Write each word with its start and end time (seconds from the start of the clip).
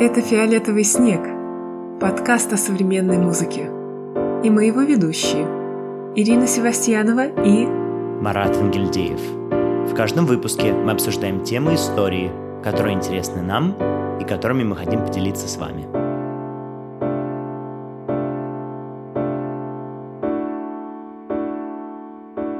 Это 0.00 0.20
«Фиолетовый 0.20 0.84
снег»– 0.84 1.20
подкаст 2.00 2.52
о 2.52 2.56
современной 2.56 3.18
музыке. 3.18 3.70
И 4.42 4.50
мы 4.50 4.64
его 4.64 4.80
ведущие– 4.80 5.46
Ирина 6.16 6.46
Севастьянова 6.46 7.26
и 7.44 7.66
Марат 7.66 8.56
Ангельдеев. 8.56 9.20
В 9.90 9.94
каждом 9.94 10.26
выпуске 10.26 10.72
мы 10.72 10.92
обсуждаем 10.92 11.44
темы 11.44 11.74
истории, 11.74 12.32
которые 12.64 12.94
интересны 12.94 13.42
нам 13.42 13.76
и 14.18 14.24
которыми 14.24 14.64
мы 14.64 14.76
хотим 14.76 15.04
поделиться 15.04 15.46
с 15.46 15.56
вами. 15.56 15.82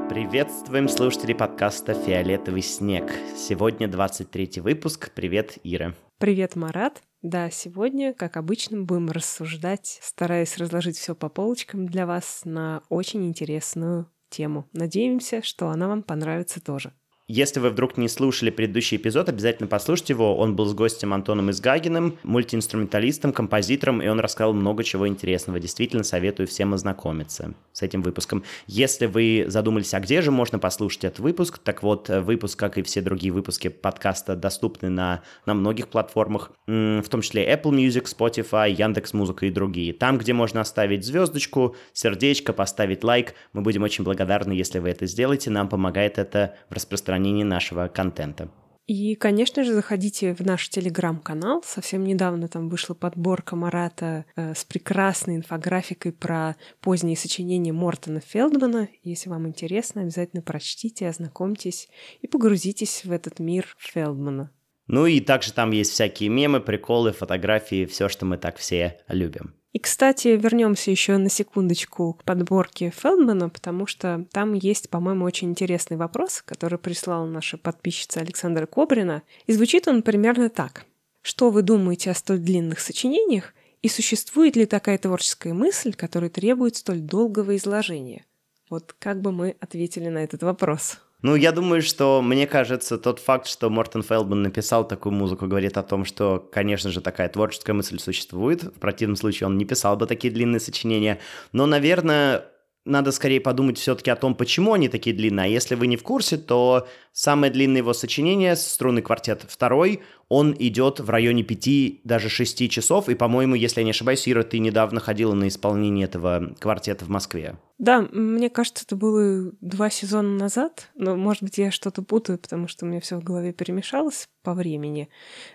Приветствуем 0.07 0.87
слушателей 0.87 1.35
подкаста 1.35 1.93
«Фиолетовый 1.93 2.61
снег». 2.61 3.11
Сегодня 3.35 3.87
23 3.87 4.61
выпуск. 4.61 5.11
Привет, 5.13 5.57
Ира. 5.63 5.93
Привет, 6.19 6.55
Марат. 6.55 7.01
Да, 7.23 7.49
сегодня, 7.49 8.13
как 8.13 8.35
обычно, 8.35 8.81
будем 8.81 9.09
рассуждать, 9.09 9.97
стараясь 10.01 10.57
разложить 10.57 10.97
все 10.97 11.15
по 11.15 11.29
полочкам 11.29 11.87
для 11.87 12.05
вас 12.05 12.41
на 12.43 12.83
очень 12.89 13.25
интересную 13.25 14.11
тему. 14.29 14.67
Надеемся, 14.73 15.41
что 15.41 15.69
она 15.69 15.87
вам 15.87 16.03
понравится 16.03 16.61
тоже. 16.61 16.93
Если 17.29 17.61
вы 17.61 17.69
вдруг 17.69 17.95
не 17.95 18.09
слушали 18.09 18.49
предыдущий 18.49 18.97
эпизод, 18.97 19.29
обязательно 19.29 19.69
послушайте 19.69 20.11
его. 20.11 20.35
Он 20.35 20.57
был 20.57 20.65
с 20.65 20.73
гостем 20.73 21.13
Антоном 21.13 21.51
Изгагиным, 21.51 22.17
мультиинструменталистом, 22.23 23.31
композитором, 23.31 24.01
и 24.01 24.07
он 24.09 24.19
рассказал 24.19 24.51
много 24.51 24.83
чего 24.83 25.07
интересного. 25.07 25.57
Действительно 25.57 26.03
советую 26.03 26.47
всем 26.47 26.73
ознакомиться 26.73 27.53
с 27.71 27.81
этим 27.81 28.01
выпуском. 28.01 28.43
Если 28.67 29.05
вы 29.05 29.45
задумались, 29.47 29.93
а 29.93 30.01
где 30.01 30.21
же 30.21 30.31
можно 30.31 30.59
послушать 30.59 31.05
этот 31.05 31.19
выпуск, 31.19 31.59
так 31.59 31.81
вот, 31.81 32.09
выпуск, 32.09 32.59
как 32.59 32.77
и 32.77 32.83
все 32.83 32.99
другие 32.99 33.31
выпуски 33.31 33.69
подкаста, 33.69 34.35
доступны 34.35 34.89
на, 34.89 35.23
на 35.45 35.53
многих 35.53 35.87
платформах, 35.87 36.51
в 36.67 37.05
том 37.09 37.21
числе 37.21 37.49
Apple 37.49 37.71
Music, 37.71 38.03
Spotify, 38.03 38.69
Яндекс 38.69 39.13
Музыка 39.13 39.45
и 39.45 39.49
другие. 39.49 39.93
Там, 39.93 40.17
где 40.17 40.33
можно 40.33 40.59
оставить 40.59 41.05
звездочку, 41.05 41.77
сердечко, 41.93 42.51
поставить 42.51 43.01
лайк, 43.05 43.33
мы 43.53 43.61
будем 43.61 43.83
очень 43.83 44.03
благодарны, 44.03 44.51
если 44.51 44.79
вы 44.79 44.89
это 44.89 45.05
сделаете. 45.05 45.51
Нам 45.51 45.69
помогает 45.69 46.17
это 46.17 46.55
в 46.69 46.73
распространении 46.73 47.12
распространении 47.13 47.43
нашего 47.43 47.87
контента. 47.87 48.49
И, 48.85 49.15
конечно 49.15 49.63
же, 49.63 49.73
заходите 49.73 50.33
в 50.33 50.41
наш 50.41 50.67
телеграм-канал. 50.67 51.63
Совсем 51.65 52.03
недавно 52.03 52.49
там 52.49 52.67
вышла 52.67 52.93
подборка 52.93 53.55
Марата 53.55 54.25
э, 54.35 54.53
с 54.53 54.65
прекрасной 54.65 55.37
инфографикой 55.37 56.11
про 56.11 56.57
поздние 56.81 57.15
сочинения 57.15 57.71
Мортона 57.71 58.19
Фелдмана. 58.19 58.89
Если 59.03 59.29
вам 59.29 59.47
интересно, 59.47 60.01
обязательно 60.01 60.41
прочтите, 60.41 61.07
ознакомьтесь 61.07 61.87
и 62.21 62.27
погрузитесь 62.27 63.05
в 63.05 63.11
этот 63.13 63.39
мир 63.39 63.73
Фелдмана. 63.79 64.51
Ну 64.87 65.05
и 65.05 65.21
также 65.21 65.53
там 65.53 65.71
есть 65.71 65.91
всякие 65.91 66.29
мемы, 66.29 66.59
приколы, 66.59 67.13
фотографии, 67.13 67.85
все, 67.85 68.09
что 68.09 68.25
мы 68.25 68.37
так 68.37 68.57
все 68.57 68.99
любим. 69.07 69.55
И, 69.73 69.79
кстати, 69.79 70.27
вернемся 70.27 70.91
еще 70.91 71.17
на 71.17 71.29
секундочку 71.29 72.13
к 72.13 72.23
подборке 72.23 72.91
Фелдмана, 72.95 73.49
потому 73.49 73.87
что 73.87 74.25
там 74.31 74.53
есть, 74.53 74.89
по-моему, 74.89 75.25
очень 75.25 75.49
интересный 75.49 75.97
вопрос, 75.97 76.43
который 76.45 76.77
прислала 76.77 77.25
наша 77.25 77.57
подписчица 77.57 78.19
Александра 78.19 78.67
Кобрина. 78.67 79.23
И 79.47 79.53
звучит 79.53 79.87
он 79.87 80.03
примерно 80.03 80.49
так. 80.49 80.85
Что 81.23 81.49
вы 81.49 81.63
думаете 81.63 82.11
о 82.11 82.13
столь 82.13 82.39
длинных 82.39 82.79
сочинениях, 82.79 83.55
и 83.81 83.89
существует 83.89 84.55
ли 84.55 84.67
такая 84.67 84.97
творческая 84.99 85.53
мысль, 85.53 85.93
которая 85.93 86.29
требует 86.29 86.75
столь 86.75 86.99
долгого 86.99 87.55
изложения? 87.55 88.25
Вот 88.69 88.95
как 88.99 89.21
бы 89.21 89.31
мы 89.31 89.55
ответили 89.59 90.07
на 90.07 90.19
этот 90.19 90.43
вопрос? 90.43 90.99
Ну, 91.23 91.35
я 91.35 91.53
думаю, 91.53 91.81
что, 91.81 92.21
мне 92.21 92.45
кажется, 92.45 92.97
тот 92.97 93.19
факт, 93.19 93.47
что 93.47 93.69
Мортон 93.69 94.03
Фелдман 94.03 94.43
написал 94.43 94.85
такую 94.85 95.13
музыку, 95.13 95.47
говорит 95.47 95.77
о 95.77 95.83
том, 95.83 96.03
что, 96.03 96.45
конечно 96.51 96.91
же, 96.91 96.99
такая 96.99 97.29
творческая 97.29 97.71
мысль 97.71 97.97
существует. 97.97 98.63
В 98.63 98.79
противном 98.79 99.15
случае 99.15 99.47
он 99.47 99.57
не 99.57 99.63
писал 99.63 99.95
бы 99.95 100.05
такие 100.05 100.33
длинные 100.33 100.59
сочинения. 100.59 101.19
Но, 101.53 101.65
наверное, 101.65 102.43
надо 102.83 103.13
скорее 103.13 103.39
подумать 103.39 103.77
все-таки 103.77 104.11
о 104.11 104.17
том, 104.17 104.35
почему 104.35 104.73
они 104.73 104.89
такие 104.89 105.15
длинные. 105.15 105.45
А 105.45 105.47
если 105.47 105.75
вы 105.75 105.87
не 105.87 105.95
в 105.95 106.03
курсе, 106.03 106.35
то 106.35 106.89
самое 107.13 107.53
длинное 107.53 107.77
его 107.77 107.93
сочинение, 107.93 108.57
струнный 108.57 109.01
квартет 109.01 109.45
второй, 109.47 110.01
он 110.29 110.55
идет 110.57 110.99
в 110.99 111.09
районе 111.09 111.43
5, 111.43 112.03
даже 112.03 112.29
6 112.29 112.69
часов. 112.69 113.09
И, 113.09 113.15
по-моему, 113.15 113.55
если 113.55 113.81
я 113.81 113.85
не 113.85 113.91
ошибаюсь, 113.91 114.27
Ира, 114.27 114.43
ты 114.43 114.59
недавно 114.59 114.99
ходила 114.99 115.33
на 115.33 115.47
исполнение 115.47 116.05
этого 116.05 116.55
квартета 116.59 117.05
в 117.05 117.09
Москве. 117.09 117.55
Да, 117.79 118.07
мне 118.11 118.49
кажется, 118.49 118.85
это 118.85 118.95
было 118.95 119.51
два 119.59 119.89
сезона 119.89 120.29
назад, 120.29 120.89
но, 120.95 121.15
может 121.15 121.43
быть, 121.43 121.57
я 121.57 121.71
что-то 121.71 122.01
путаю, 122.01 122.37
потому 122.37 122.67
что 122.67 122.85
у 122.85 122.87
меня 122.87 123.01
все 123.01 123.17
в 123.17 123.23
голове 123.23 123.51
перемешалось 123.51 124.29
по 124.43 124.53
времени. 124.53 125.09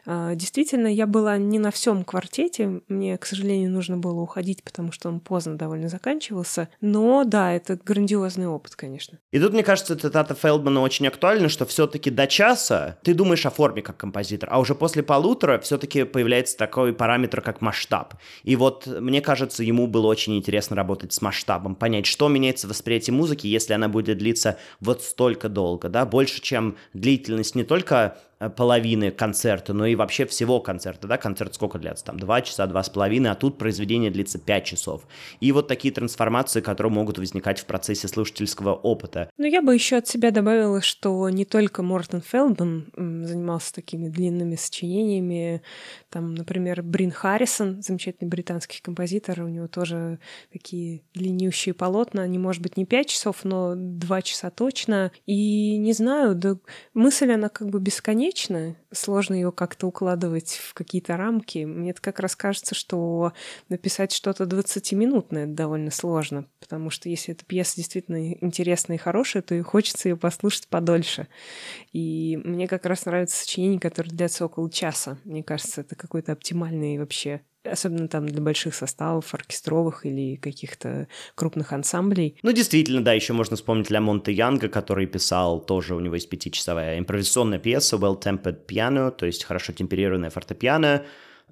А, 0.04 0.34
действительно, 0.34 0.88
я 0.88 1.06
была 1.06 1.38
не 1.38 1.58
на 1.58 1.70
всем 1.70 2.04
квартете, 2.04 2.82
мне, 2.88 3.16
к 3.18 3.24
сожалению, 3.24 3.70
нужно 3.70 3.98
было 3.98 4.20
уходить, 4.20 4.64
потому 4.64 4.92
что 4.92 5.08
он 5.08 5.20
поздно 5.20 5.56
довольно 5.56 5.88
заканчивался, 5.88 6.68
но 6.80 7.24
да, 7.24 7.52
это 7.52 7.78
грандиозный 7.82 8.48
опыт, 8.48 8.74
конечно. 8.74 9.18
И 9.30 9.38
тут, 9.38 9.52
мне 9.52 9.62
кажется, 9.62 9.96
цитата 9.96 10.34
Фелдмана 10.34 10.80
очень 10.80 11.06
актуальна, 11.06 11.48
что 11.48 11.66
все-таки 11.66 12.10
до 12.10 12.26
часа 12.26 12.98
ты 13.04 13.14
думаешь 13.14 13.46
о 13.46 13.50
форме 13.50 13.82
как 13.82 13.96
композитор, 13.96 14.48
а 14.52 14.57
уже 14.58 14.74
после 14.74 15.02
полутора 15.02 15.58
все-таки 15.58 16.04
появляется 16.04 16.56
такой 16.56 16.92
параметр, 16.92 17.40
как 17.40 17.60
масштаб. 17.60 18.14
И 18.44 18.56
вот, 18.56 18.86
мне 18.86 19.20
кажется, 19.20 19.62
ему 19.62 19.86
было 19.86 20.06
очень 20.06 20.36
интересно 20.36 20.76
работать 20.76 21.12
с 21.12 21.22
масштабом, 21.22 21.74
понять, 21.74 22.06
что 22.06 22.28
меняется 22.28 22.66
в 22.66 22.70
восприятии 22.70 23.10
музыки, 23.10 23.46
если 23.46 23.72
она 23.72 23.88
будет 23.88 24.18
длиться 24.18 24.58
вот 24.80 25.02
столько 25.02 25.48
долго, 25.48 25.88
да, 25.88 26.04
больше, 26.06 26.40
чем 26.40 26.76
длительность 26.92 27.54
не 27.54 27.64
только 27.64 28.18
половины 28.56 29.10
концерта, 29.10 29.74
но 29.74 29.86
и 29.86 29.96
вообще 29.96 30.24
всего 30.24 30.60
концерта, 30.60 31.08
да, 31.08 31.18
концерт 31.18 31.54
сколько 31.54 31.78
длится, 31.78 32.04
там, 32.04 32.20
два 32.20 32.40
часа, 32.40 32.66
два 32.66 32.82
с 32.82 32.88
половиной, 32.88 33.30
а 33.30 33.34
тут 33.34 33.58
произведение 33.58 34.10
длится 34.10 34.38
пять 34.38 34.64
часов. 34.64 35.06
И 35.40 35.50
вот 35.50 35.66
такие 35.66 35.92
трансформации, 35.92 36.60
которые 36.60 36.92
могут 36.92 37.18
возникать 37.18 37.58
в 37.58 37.64
процессе 37.64 38.06
слушательского 38.06 38.74
опыта. 38.74 39.28
Ну, 39.38 39.46
я 39.46 39.60
бы 39.60 39.74
еще 39.74 39.96
от 39.96 40.06
себя 40.06 40.30
добавила, 40.30 40.80
что 40.80 41.28
не 41.30 41.44
только 41.44 41.82
Мортон 41.82 42.20
Фелдман 42.20 42.92
занимался 42.94 43.74
такими 43.74 44.08
длинными 44.08 44.54
сочинениями, 44.54 45.62
там, 46.08 46.34
например, 46.34 46.82
Брин 46.82 47.10
Харрисон, 47.10 47.82
замечательный 47.82 48.28
британский 48.28 48.80
композитор, 48.80 49.42
у 49.42 49.48
него 49.48 49.66
тоже 49.66 50.20
такие 50.52 51.02
длиннющие 51.12 51.74
полотна, 51.74 52.22
они, 52.22 52.38
может 52.38 52.62
быть, 52.62 52.76
не 52.76 52.84
пять 52.84 53.08
часов, 53.08 53.38
но 53.42 53.74
два 53.76 54.22
часа 54.22 54.50
точно, 54.50 55.10
и 55.26 55.76
не 55.76 55.92
знаю, 55.92 56.36
да 56.36 56.56
мысль, 56.94 57.32
она 57.32 57.48
как 57.48 57.68
бы 57.68 57.80
бесконечна, 57.80 58.27
бесконечно, 58.28 58.76
сложно 58.92 59.34
ее 59.34 59.52
как-то 59.52 59.86
укладывать 59.86 60.52
в 60.52 60.74
какие-то 60.74 61.16
рамки. 61.16 61.64
Мне 61.64 61.94
как 61.94 62.20
раз 62.20 62.36
кажется, 62.36 62.74
что 62.74 63.32
написать 63.68 64.12
что-то 64.12 64.44
20-минутное 64.44 65.46
довольно 65.46 65.90
сложно, 65.90 66.46
потому 66.60 66.90
что 66.90 67.08
если 67.08 67.34
эта 67.34 67.44
пьеса 67.44 67.76
действительно 67.76 68.32
интересная 68.32 68.96
и 68.96 69.00
хорошая, 69.00 69.42
то 69.42 69.54
и 69.54 69.62
хочется 69.62 70.08
ее 70.08 70.16
послушать 70.16 70.68
подольше. 70.68 71.28
И 71.92 72.38
мне 72.44 72.68
как 72.68 72.86
раз 72.86 73.06
нравятся 73.06 73.36
сочинения, 73.36 73.80
которые 73.80 74.14
длятся 74.14 74.44
около 74.44 74.70
часа. 74.70 75.18
Мне 75.24 75.42
кажется, 75.42 75.80
это 75.80 75.96
какой-то 75.96 76.32
оптимальный 76.32 76.98
вообще 76.98 77.40
особенно 77.72 78.08
там 78.08 78.26
для 78.26 78.40
больших 78.40 78.74
составов, 78.74 79.34
оркестровых 79.34 80.06
или 80.06 80.36
каких-то 80.36 81.08
крупных 81.34 81.72
ансамблей. 81.72 82.36
Ну, 82.42 82.52
действительно, 82.52 83.02
да, 83.02 83.12
еще 83.12 83.32
можно 83.32 83.56
вспомнить 83.56 83.90
Ля 83.90 84.00
Монте 84.00 84.32
Янга, 84.32 84.68
который 84.68 85.06
писал, 85.06 85.60
тоже 85.60 85.94
у 85.94 86.00
него 86.00 86.14
есть 86.14 86.28
пятичасовая 86.28 86.98
импровизационная 86.98 87.58
пьеса 87.58 87.96
Well 87.96 88.20
Tempered 88.20 88.66
Piano, 88.66 89.10
то 89.10 89.26
есть 89.26 89.44
хорошо 89.44 89.72
темперированное 89.72 90.30
фортепиано, 90.30 91.04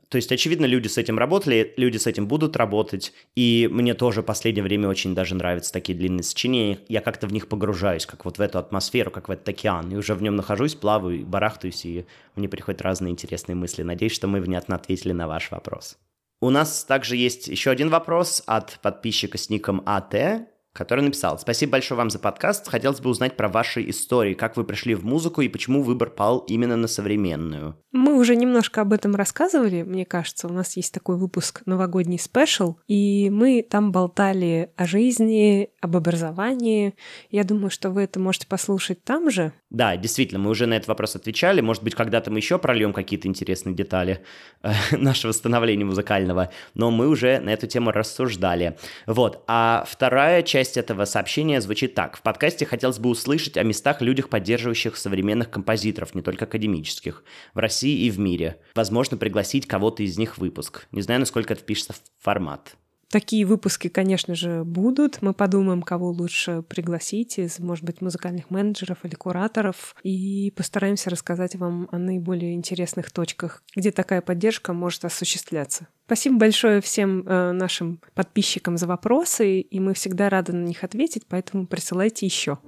то 0.08 0.16
есть, 0.16 0.30
очевидно, 0.30 0.66
люди 0.66 0.86
с 0.86 0.98
этим 0.98 1.18
работали, 1.18 1.74
люди 1.76 1.96
с 1.96 2.06
этим 2.06 2.28
будут 2.28 2.56
работать, 2.56 3.12
и 3.34 3.68
мне 3.70 3.94
тоже 3.94 4.22
в 4.22 4.24
последнее 4.24 4.62
время 4.62 4.88
очень 4.88 5.14
даже 5.14 5.34
нравятся 5.34 5.72
такие 5.72 5.98
длинные 5.98 6.22
сочинения. 6.22 6.78
Я 6.88 7.00
как-то 7.00 7.26
в 7.26 7.32
них 7.32 7.48
погружаюсь, 7.48 8.06
как 8.06 8.24
вот 8.24 8.38
в 8.38 8.40
эту 8.40 8.58
атмосферу, 8.58 9.10
как 9.10 9.28
в 9.28 9.32
этот 9.32 9.48
океан, 9.48 9.90
и 9.90 9.96
уже 9.96 10.14
в 10.14 10.22
нем 10.22 10.36
нахожусь, 10.36 10.74
плаваю, 10.74 11.26
барахтаюсь, 11.26 11.84
и 11.84 12.06
мне 12.36 12.48
приходят 12.48 12.82
разные 12.82 13.10
интересные 13.10 13.56
мысли. 13.56 13.82
Надеюсь, 13.82 14.12
что 14.12 14.28
мы 14.28 14.40
внятно 14.40 14.76
ответили 14.76 15.12
на 15.12 15.26
ваш 15.26 15.50
вопрос. 15.50 15.98
У 16.40 16.50
нас 16.50 16.84
также 16.84 17.16
есть 17.16 17.48
еще 17.48 17.70
один 17.70 17.88
вопрос 17.88 18.42
от 18.46 18.78
подписчика 18.82 19.38
с 19.38 19.48
ником 19.48 19.82
АТ, 19.86 20.48
который 20.76 21.00
написал 21.00 21.38
«Спасибо 21.38 21.72
большое 21.72 21.98
вам 21.98 22.10
за 22.10 22.18
подкаст. 22.18 22.68
Хотелось 22.68 23.00
бы 23.00 23.10
узнать 23.10 23.36
про 23.36 23.48
ваши 23.48 23.88
истории, 23.88 24.34
как 24.34 24.56
вы 24.56 24.64
пришли 24.64 24.94
в 24.94 25.04
музыку 25.04 25.40
и 25.40 25.48
почему 25.48 25.82
выбор 25.82 26.10
пал 26.10 26.40
именно 26.40 26.76
на 26.76 26.88
современную». 26.88 27.76
Мы 27.92 28.18
уже 28.18 28.36
немножко 28.36 28.82
об 28.82 28.92
этом 28.92 29.14
рассказывали, 29.14 29.82
мне 29.82 30.04
кажется. 30.04 30.48
У 30.48 30.52
нас 30.52 30.76
есть 30.76 30.92
такой 30.92 31.16
выпуск 31.16 31.62
«Новогодний 31.64 32.18
спешл», 32.18 32.76
и 32.86 33.30
мы 33.30 33.62
там 33.68 33.90
болтали 33.90 34.70
о 34.76 34.86
жизни, 34.86 35.70
об 35.80 35.96
образовании. 35.96 36.94
Я 37.30 37.44
думаю, 37.44 37.70
что 37.70 37.90
вы 37.90 38.02
это 38.02 38.20
можете 38.20 38.46
послушать 38.46 39.02
там 39.02 39.30
же. 39.30 39.52
Да, 39.70 39.96
действительно, 39.96 40.38
мы 40.38 40.50
уже 40.50 40.66
на 40.66 40.74
этот 40.74 40.88
вопрос 40.88 41.16
отвечали. 41.16 41.60
Может 41.60 41.82
быть, 41.82 41.94
когда-то 41.94 42.30
мы 42.30 42.38
еще 42.38 42.58
прольем 42.58 42.92
какие-то 42.92 43.28
интересные 43.28 43.74
детали 43.74 44.24
э, 44.62 44.72
нашего 44.96 45.32
становления 45.32 45.84
музыкального, 45.84 46.50
но 46.74 46.90
мы 46.90 47.08
уже 47.08 47.40
на 47.40 47.50
эту 47.50 47.66
тему 47.66 47.92
рассуждали. 47.92 48.76
Вот. 49.06 49.42
А 49.46 49.84
вторая 49.88 50.42
часть 50.42 50.65
часть 50.66 50.76
этого 50.76 51.04
сообщения 51.04 51.60
звучит 51.60 51.94
так. 51.94 52.16
В 52.16 52.22
подкасте 52.22 52.66
хотелось 52.66 52.98
бы 52.98 53.08
услышать 53.08 53.56
о 53.56 53.62
местах, 53.62 54.02
людях, 54.02 54.28
поддерживающих 54.28 54.96
современных 54.96 55.48
композиторов, 55.48 56.14
не 56.16 56.22
только 56.22 56.44
академических, 56.44 57.22
в 57.54 57.58
России 57.58 58.04
и 58.04 58.10
в 58.10 58.18
мире. 58.18 58.60
Возможно, 58.74 59.16
пригласить 59.16 59.68
кого-то 59.68 60.02
из 60.02 60.18
них 60.18 60.36
в 60.36 60.40
выпуск. 60.40 60.88
Не 60.90 61.02
знаю, 61.02 61.20
насколько 61.20 61.52
это 61.52 61.62
впишется 61.62 61.92
в 61.92 62.00
формат. 62.18 62.74
Такие 63.10 63.46
выпуски, 63.46 63.88
конечно 63.88 64.34
же, 64.34 64.64
будут. 64.64 65.22
Мы 65.22 65.32
подумаем, 65.32 65.82
кого 65.82 66.10
лучше 66.10 66.62
пригласить 66.62 67.38
из, 67.38 67.60
может 67.60 67.84
быть, 67.84 68.00
музыкальных 68.00 68.50
менеджеров 68.50 68.98
или 69.04 69.14
кураторов, 69.14 69.94
и 70.02 70.52
постараемся 70.56 71.10
рассказать 71.10 71.54
вам 71.54 71.88
о 71.92 71.98
наиболее 71.98 72.54
интересных 72.54 73.12
точках, 73.12 73.62
где 73.76 73.92
такая 73.92 74.22
поддержка 74.22 74.72
может 74.72 75.04
осуществляться. 75.04 75.86
Спасибо 76.06 76.38
большое 76.38 76.80
всем 76.80 77.20
э, 77.26 77.52
нашим 77.52 78.00
подписчикам 78.14 78.76
за 78.76 78.86
вопросы, 78.86 79.60
и 79.60 79.80
мы 79.80 79.94
всегда 79.94 80.28
рады 80.28 80.52
на 80.52 80.64
них 80.64 80.82
ответить, 80.82 81.26
поэтому 81.28 81.66
присылайте 81.66 82.26
еще. 82.26 82.58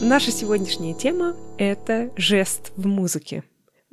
Наша 0.00 0.30
сегодняшняя 0.30 0.94
тема— 0.94 1.34
это 1.58 2.10
жест 2.16 2.72
в 2.76 2.86
музыке. 2.86 3.42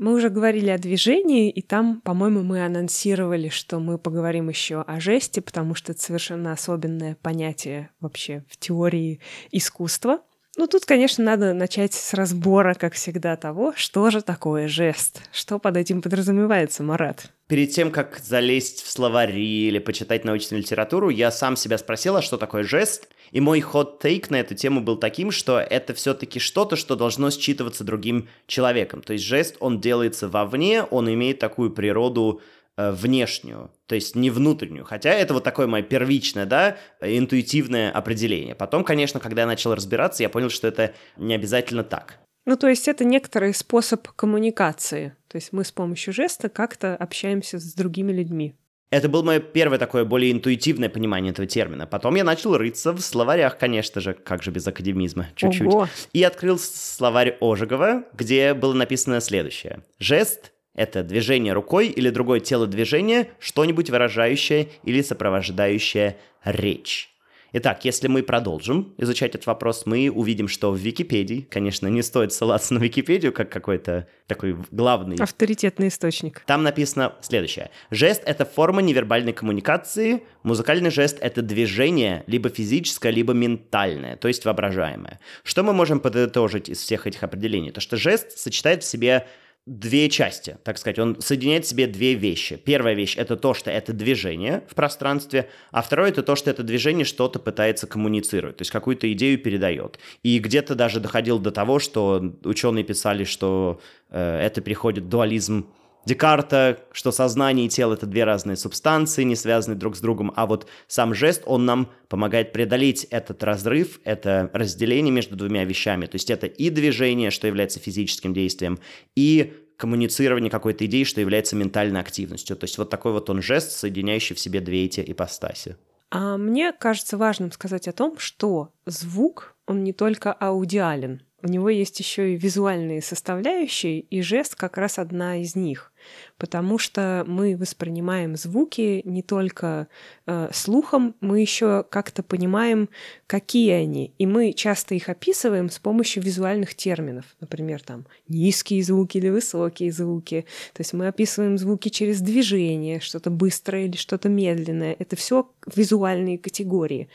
Мы 0.02 0.16
уже 0.16 0.32
говорили 0.32 0.72
о 0.72 0.80
движении, 0.80 1.52
и 1.52 1.62
там, 1.62 2.02
по-моему, 2.02 2.42
мы 2.42 2.66
анонсировали, 2.66 3.50
что 3.50 3.80
мы 3.80 4.00
поговорим 4.00 4.50
еще 4.50 4.82
о 4.82 5.00
жесте, 5.00 5.42
потому 5.42 5.76
что 5.76 5.92
это 5.92 6.02
совершенно 6.02 6.54
особенное 6.54 7.16
понятие 7.22 7.92
вообще 8.00 8.44
в 8.50 8.58
теории 8.58 9.20
искусства. 9.52 10.22
Ну, 10.62 10.68
тут, 10.68 10.86
конечно, 10.86 11.24
надо 11.24 11.54
начать 11.54 11.96
с 11.96 12.14
разбора, 12.14 12.76
как 12.76 12.94
всегда, 12.94 13.36
того, 13.36 13.74
что 13.76 14.12
же 14.12 14.22
такое 14.22 14.68
жест, 14.68 15.24
что 15.32 15.58
под 15.58 15.76
этим 15.76 16.04
подразумевается, 16.04 16.84
Марат. 16.84 17.32
Перед 17.48 17.72
тем, 17.72 17.90
как 17.90 18.20
залезть 18.20 18.84
в 18.84 18.92
словари 18.92 19.42
или 19.42 19.80
почитать 19.80 20.24
научную 20.24 20.62
литературу, 20.62 21.10
я 21.10 21.32
сам 21.32 21.56
себя 21.56 21.80
спросила, 21.80 22.22
что 22.22 22.38
такое 22.38 22.62
жест— 22.62 23.08
и 23.32 23.40
мой 23.40 23.62
ход-тейк 23.62 24.30
на 24.30 24.42
эту 24.42 24.56
тему 24.56 24.82
был 24.82 24.98
таким, 24.98 25.32
что 25.32 25.60
это 25.60 25.94
все-таки 25.94 26.40
что-то, 26.40 26.76
что 26.76 26.96
должно 26.96 27.30
считываться 27.32 27.84
другим 27.84 28.28
человеком. 28.46 29.02
То 29.02 29.14
есть 29.14 29.26
жест, 29.26 29.56
он 29.60 29.80
делается 29.80 30.28
вовне, 30.28 30.84
он 30.84 31.12
имеет 31.14 31.40
такую 31.40 31.72
природу 31.72 32.42
внешнюю, 32.90 33.72
то 33.86 33.94
есть 33.94 34.16
не 34.16 34.32
внутреннюю. 34.32 34.86
Хотя 34.86 35.12
это 35.12 35.36
вот 35.36 35.44
такое 35.44 35.68
мое 35.68 35.84
первичное, 35.84 36.46
да, 36.46 36.78
интуитивное 37.02 37.92
определение. 37.92 38.56
Потом, 38.56 38.84
конечно, 38.84 39.20
когда 39.20 39.42
я 39.42 39.48
начал 39.48 39.76
разбираться, 39.76 40.24
я 40.24 40.30
понял, 40.30 40.50
что 40.50 40.68
это 40.68 40.94
не 41.18 41.36
обязательно 41.36 41.84
так. 41.84 42.18
Ну, 42.46 42.58
то 42.58 42.68
есть 42.68 42.88
это 42.88 43.06
некоторый 43.06 43.54
способ 43.54 44.08
коммуникации. 44.08 45.16
То 45.28 45.36
есть 45.36 45.54
мы 45.54 45.64
с 45.64 45.72
помощью 45.72 46.14
жеста 46.14 46.50
как-то 46.50 46.96
общаемся 46.96 47.60
с 47.60 47.74
другими 47.74 48.12
людьми. 48.12 48.56
Это 48.92 49.08
было 49.08 49.24
мое 49.24 49.40
первое 49.40 49.78
такое 49.78 50.04
более 50.04 50.34
интуитивное 50.34 50.90
понимание 50.90 51.32
этого 51.32 51.48
термина. 51.48 51.88
Потом 51.88 52.16
я 52.16 52.26
начал 52.26 52.58
рыться 52.58 52.92
в 52.92 53.00
словарях, 53.00 53.58
конечно 53.58 54.02
же, 54.02 54.14
как 54.14 54.44
же 54.44 54.52
без 54.52 54.68
академизма, 54.68 55.28
чуть-чуть. 55.36 55.68
Ого. 55.68 55.88
И 56.12 56.22
открыл 56.24 56.60
словарь 56.60 57.38
Ожегова, 57.40 58.04
где 58.14 58.54
было 58.54 58.74
написано 58.74 59.22
следующее. 59.22 59.84
Жест— 59.98 60.52
это 60.74 61.04
движение 61.04 61.54
рукой 61.54 61.88
или 61.88 62.10
другое 62.10 62.40
телодвижение, 62.40 63.30
что-нибудь 63.40 63.90
выражающее 63.90 64.70
или 64.84 65.02
сопровождающее 65.02 66.18
речь. 66.44 67.12
Итак, 67.54 67.84
если 67.84 68.08
мы 68.08 68.24
продолжим 68.24 68.94
изучать 68.98 69.36
этот 69.36 69.46
вопрос, 69.46 69.86
мы 69.86 70.10
увидим, 70.10 70.48
что 70.48 70.72
в 70.72 70.78
Википедии, 70.78 71.46
конечно, 71.50 71.88
не 71.88 72.02
стоит 72.02 72.32
ссылаться 72.32 72.74
на 72.74 72.80
Википедию 72.80 73.34
как 73.34 73.52
какой-то 73.52 74.08
такой 74.28 74.56
главный... 74.72 75.18
Авторитетный 75.18 75.90
источник. 75.90 76.44
Там 76.46 76.64
написано 76.64 77.14
следующее. 77.20 77.70
Жест— 77.90 78.24
это 78.26 78.46
форма 78.46 78.82
невербальной 78.82 79.34
коммуникации, 79.34 80.24
музыкальный 80.44 80.92
жест— 80.92 81.18
это 81.22 81.42
движение 81.42 82.24
либо 82.26 82.48
физическое, 82.48 83.12
либо 83.12 83.34
ментальное, 83.34 84.16
то 84.16 84.30
есть 84.30 84.46
воображаемое. 84.46 85.20
Что 85.44 85.64
мы 85.64 85.74
можем 85.74 86.00
подытожить 86.00 86.70
из 86.70 86.80
всех 86.80 87.06
этих 87.06 87.22
определений? 87.22 87.72
То, 87.72 87.82
что 87.82 87.98
жест 87.98 88.38
сочетает 88.38 88.82
в 88.82 88.88
себе 88.88 89.28
две 89.66 90.10
части, 90.10 90.58
так 90.64 90.78
сказать. 90.78 91.00
Он 91.00 91.22
соединяет 91.22 91.66
в 91.66 91.70
себе 91.70 91.88
две 91.88 92.16
вещи. 92.16 92.56
Первая 92.58 92.96
вещь— 92.96 93.16
это 93.18 93.38
то, 93.38 93.54
что 93.54 93.70
это 93.70 93.94
движение 93.94 94.64
в 94.68 94.76
пространстве, 94.76 95.50
а 95.72 95.82
второе— 95.82 96.10
это 96.12 96.24
то, 96.24 96.36
что 96.36 96.50
это 96.50 96.64
движение 96.64 97.06
что-то 97.06 97.40
пытается 97.40 97.88
коммуницировать, 97.88 98.58
то 98.58 98.62
есть 98.62 98.72
какую-то 98.72 99.12
идею 99.14 99.38
передает. 99.38 100.00
И 100.24 100.40
где-то 100.40 100.76
даже 100.76 101.00
доходил 101.00 101.40
до 101.40 101.52
того, 101.52 101.80
что 101.80 102.36
ученые 102.44 102.84
писали, 102.84 103.24
что 103.24 103.80
э, 104.10 104.40
это 104.40 104.62
приходит 104.62 105.10
дуализм 105.10 105.68
Декарта, 106.06 106.80
что 106.92 107.12
сознание 107.12 107.68
и 107.68 107.70
тело— 107.70 107.94
это 107.96 108.06
две 108.06 108.24
разные 108.24 108.58
субстанции, 108.58 109.24
не 109.24 109.36
связанные 109.36 109.78
друг 109.78 109.96
с 109.96 110.00
другом, 110.00 110.34
а 110.36 110.48
вот 110.48 110.68
сам 110.88 111.14
жест, 111.14 111.44
он 111.46 111.66
нам 111.66 111.92
помогает 112.08 112.54
преодолеть 112.54 113.04
этот 113.06 113.44
разрыв, 113.44 114.00
это 114.04 114.50
разделение 114.54 115.12
между 115.12 115.36
двумя 115.36 115.64
вещами. 115.64 116.08
То 116.08 116.16
есть 116.16 116.30
это 116.30 116.48
и 116.48 116.70
движение, 116.70 117.30
что 117.30 117.46
является 117.48 117.80
физическим 117.80 118.34
действием, 118.34 118.80
и 119.16 119.54
коммуницирование 119.78 120.52
какой-то 120.52 120.86
идеи, 120.86 121.04
что 121.04 121.22
является 121.22 121.56
ментальной 121.56 122.00
активностью. 122.00 122.56
То 122.56 122.66
есть 122.66 122.78
вот 122.78 122.90
такой 122.90 123.14
вот 123.14 123.30
он 123.30 123.42
жест, 123.42 123.72
соединяющий 123.72 124.36
в 124.36 124.40
себе 124.40 124.60
две 124.60 124.86
эти 124.86 125.04
ипостаси. 125.06 125.76
А 126.12 126.38
мне 126.38 126.72
кажется 126.74 127.18
важным 127.18 127.52
сказать 127.52 127.88
о 127.88 127.94
том, 127.94 128.20
что 128.20 128.70
звук, 128.86 129.56
он 129.66 129.84
не 129.84 129.94
только 129.94 130.34
аудиален, 130.34 131.24
у 131.44 131.48
него 131.48 131.70
есть 131.70 132.00
еще 132.00 132.34
и 132.34 132.38
визуальные 132.38 133.02
составляющие, 133.02 134.00
и 134.00 134.22
жест 134.22 134.56
как 134.56 134.78
раз 134.78 135.00
одна 135.00 135.38
из 135.42 135.56
них 135.56 135.92
потому 136.38 136.78
что 136.78 137.24
мы 137.28 137.56
воспринимаем 137.56 138.36
звуки 138.36 139.02
не 139.06 139.22
только 139.22 139.88
э, 140.26 140.50
слухом, 140.54 141.16
мы 141.22 141.40
еще 141.40 141.86
как-то 141.90 142.24
понимаем, 142.24 142.90
какие 143.28 143.72
они, 143.72 144.14
и 144.18 144.26
мы 144.26 144.54
часто 144.54 144.96
их 144.96 145.10
описываем 145.10 145.70
с 145.70 145.80
помощью 145.80 146.24
визуальных 146.24 146.76
терминов, 146.76 147.26
например, 147.40 147.82
там 147.82 148.06
низкие 148.28 148.84
звуки 148.84 149.18
или 149.18 149.30
высокие 149.30 149.92
звуки. 149.92 150.46
То 150.74 150.82
есть 150.82 150.94
мы 150.94 151.08
описываем 151.08 151.58
звуки 151.58 151.90
через 151.90 152.22
движение, 152.22 153.00
что-то 153.00 153.30
быстрое 153.30 153.86
или 153.86 153.98
что-то 153.98 154.30
медленное. 154.30 154.96
Это 154.98 155.16
все 155.16 155.50
визуальные 155.76 156.38
категории. 156.38 157.10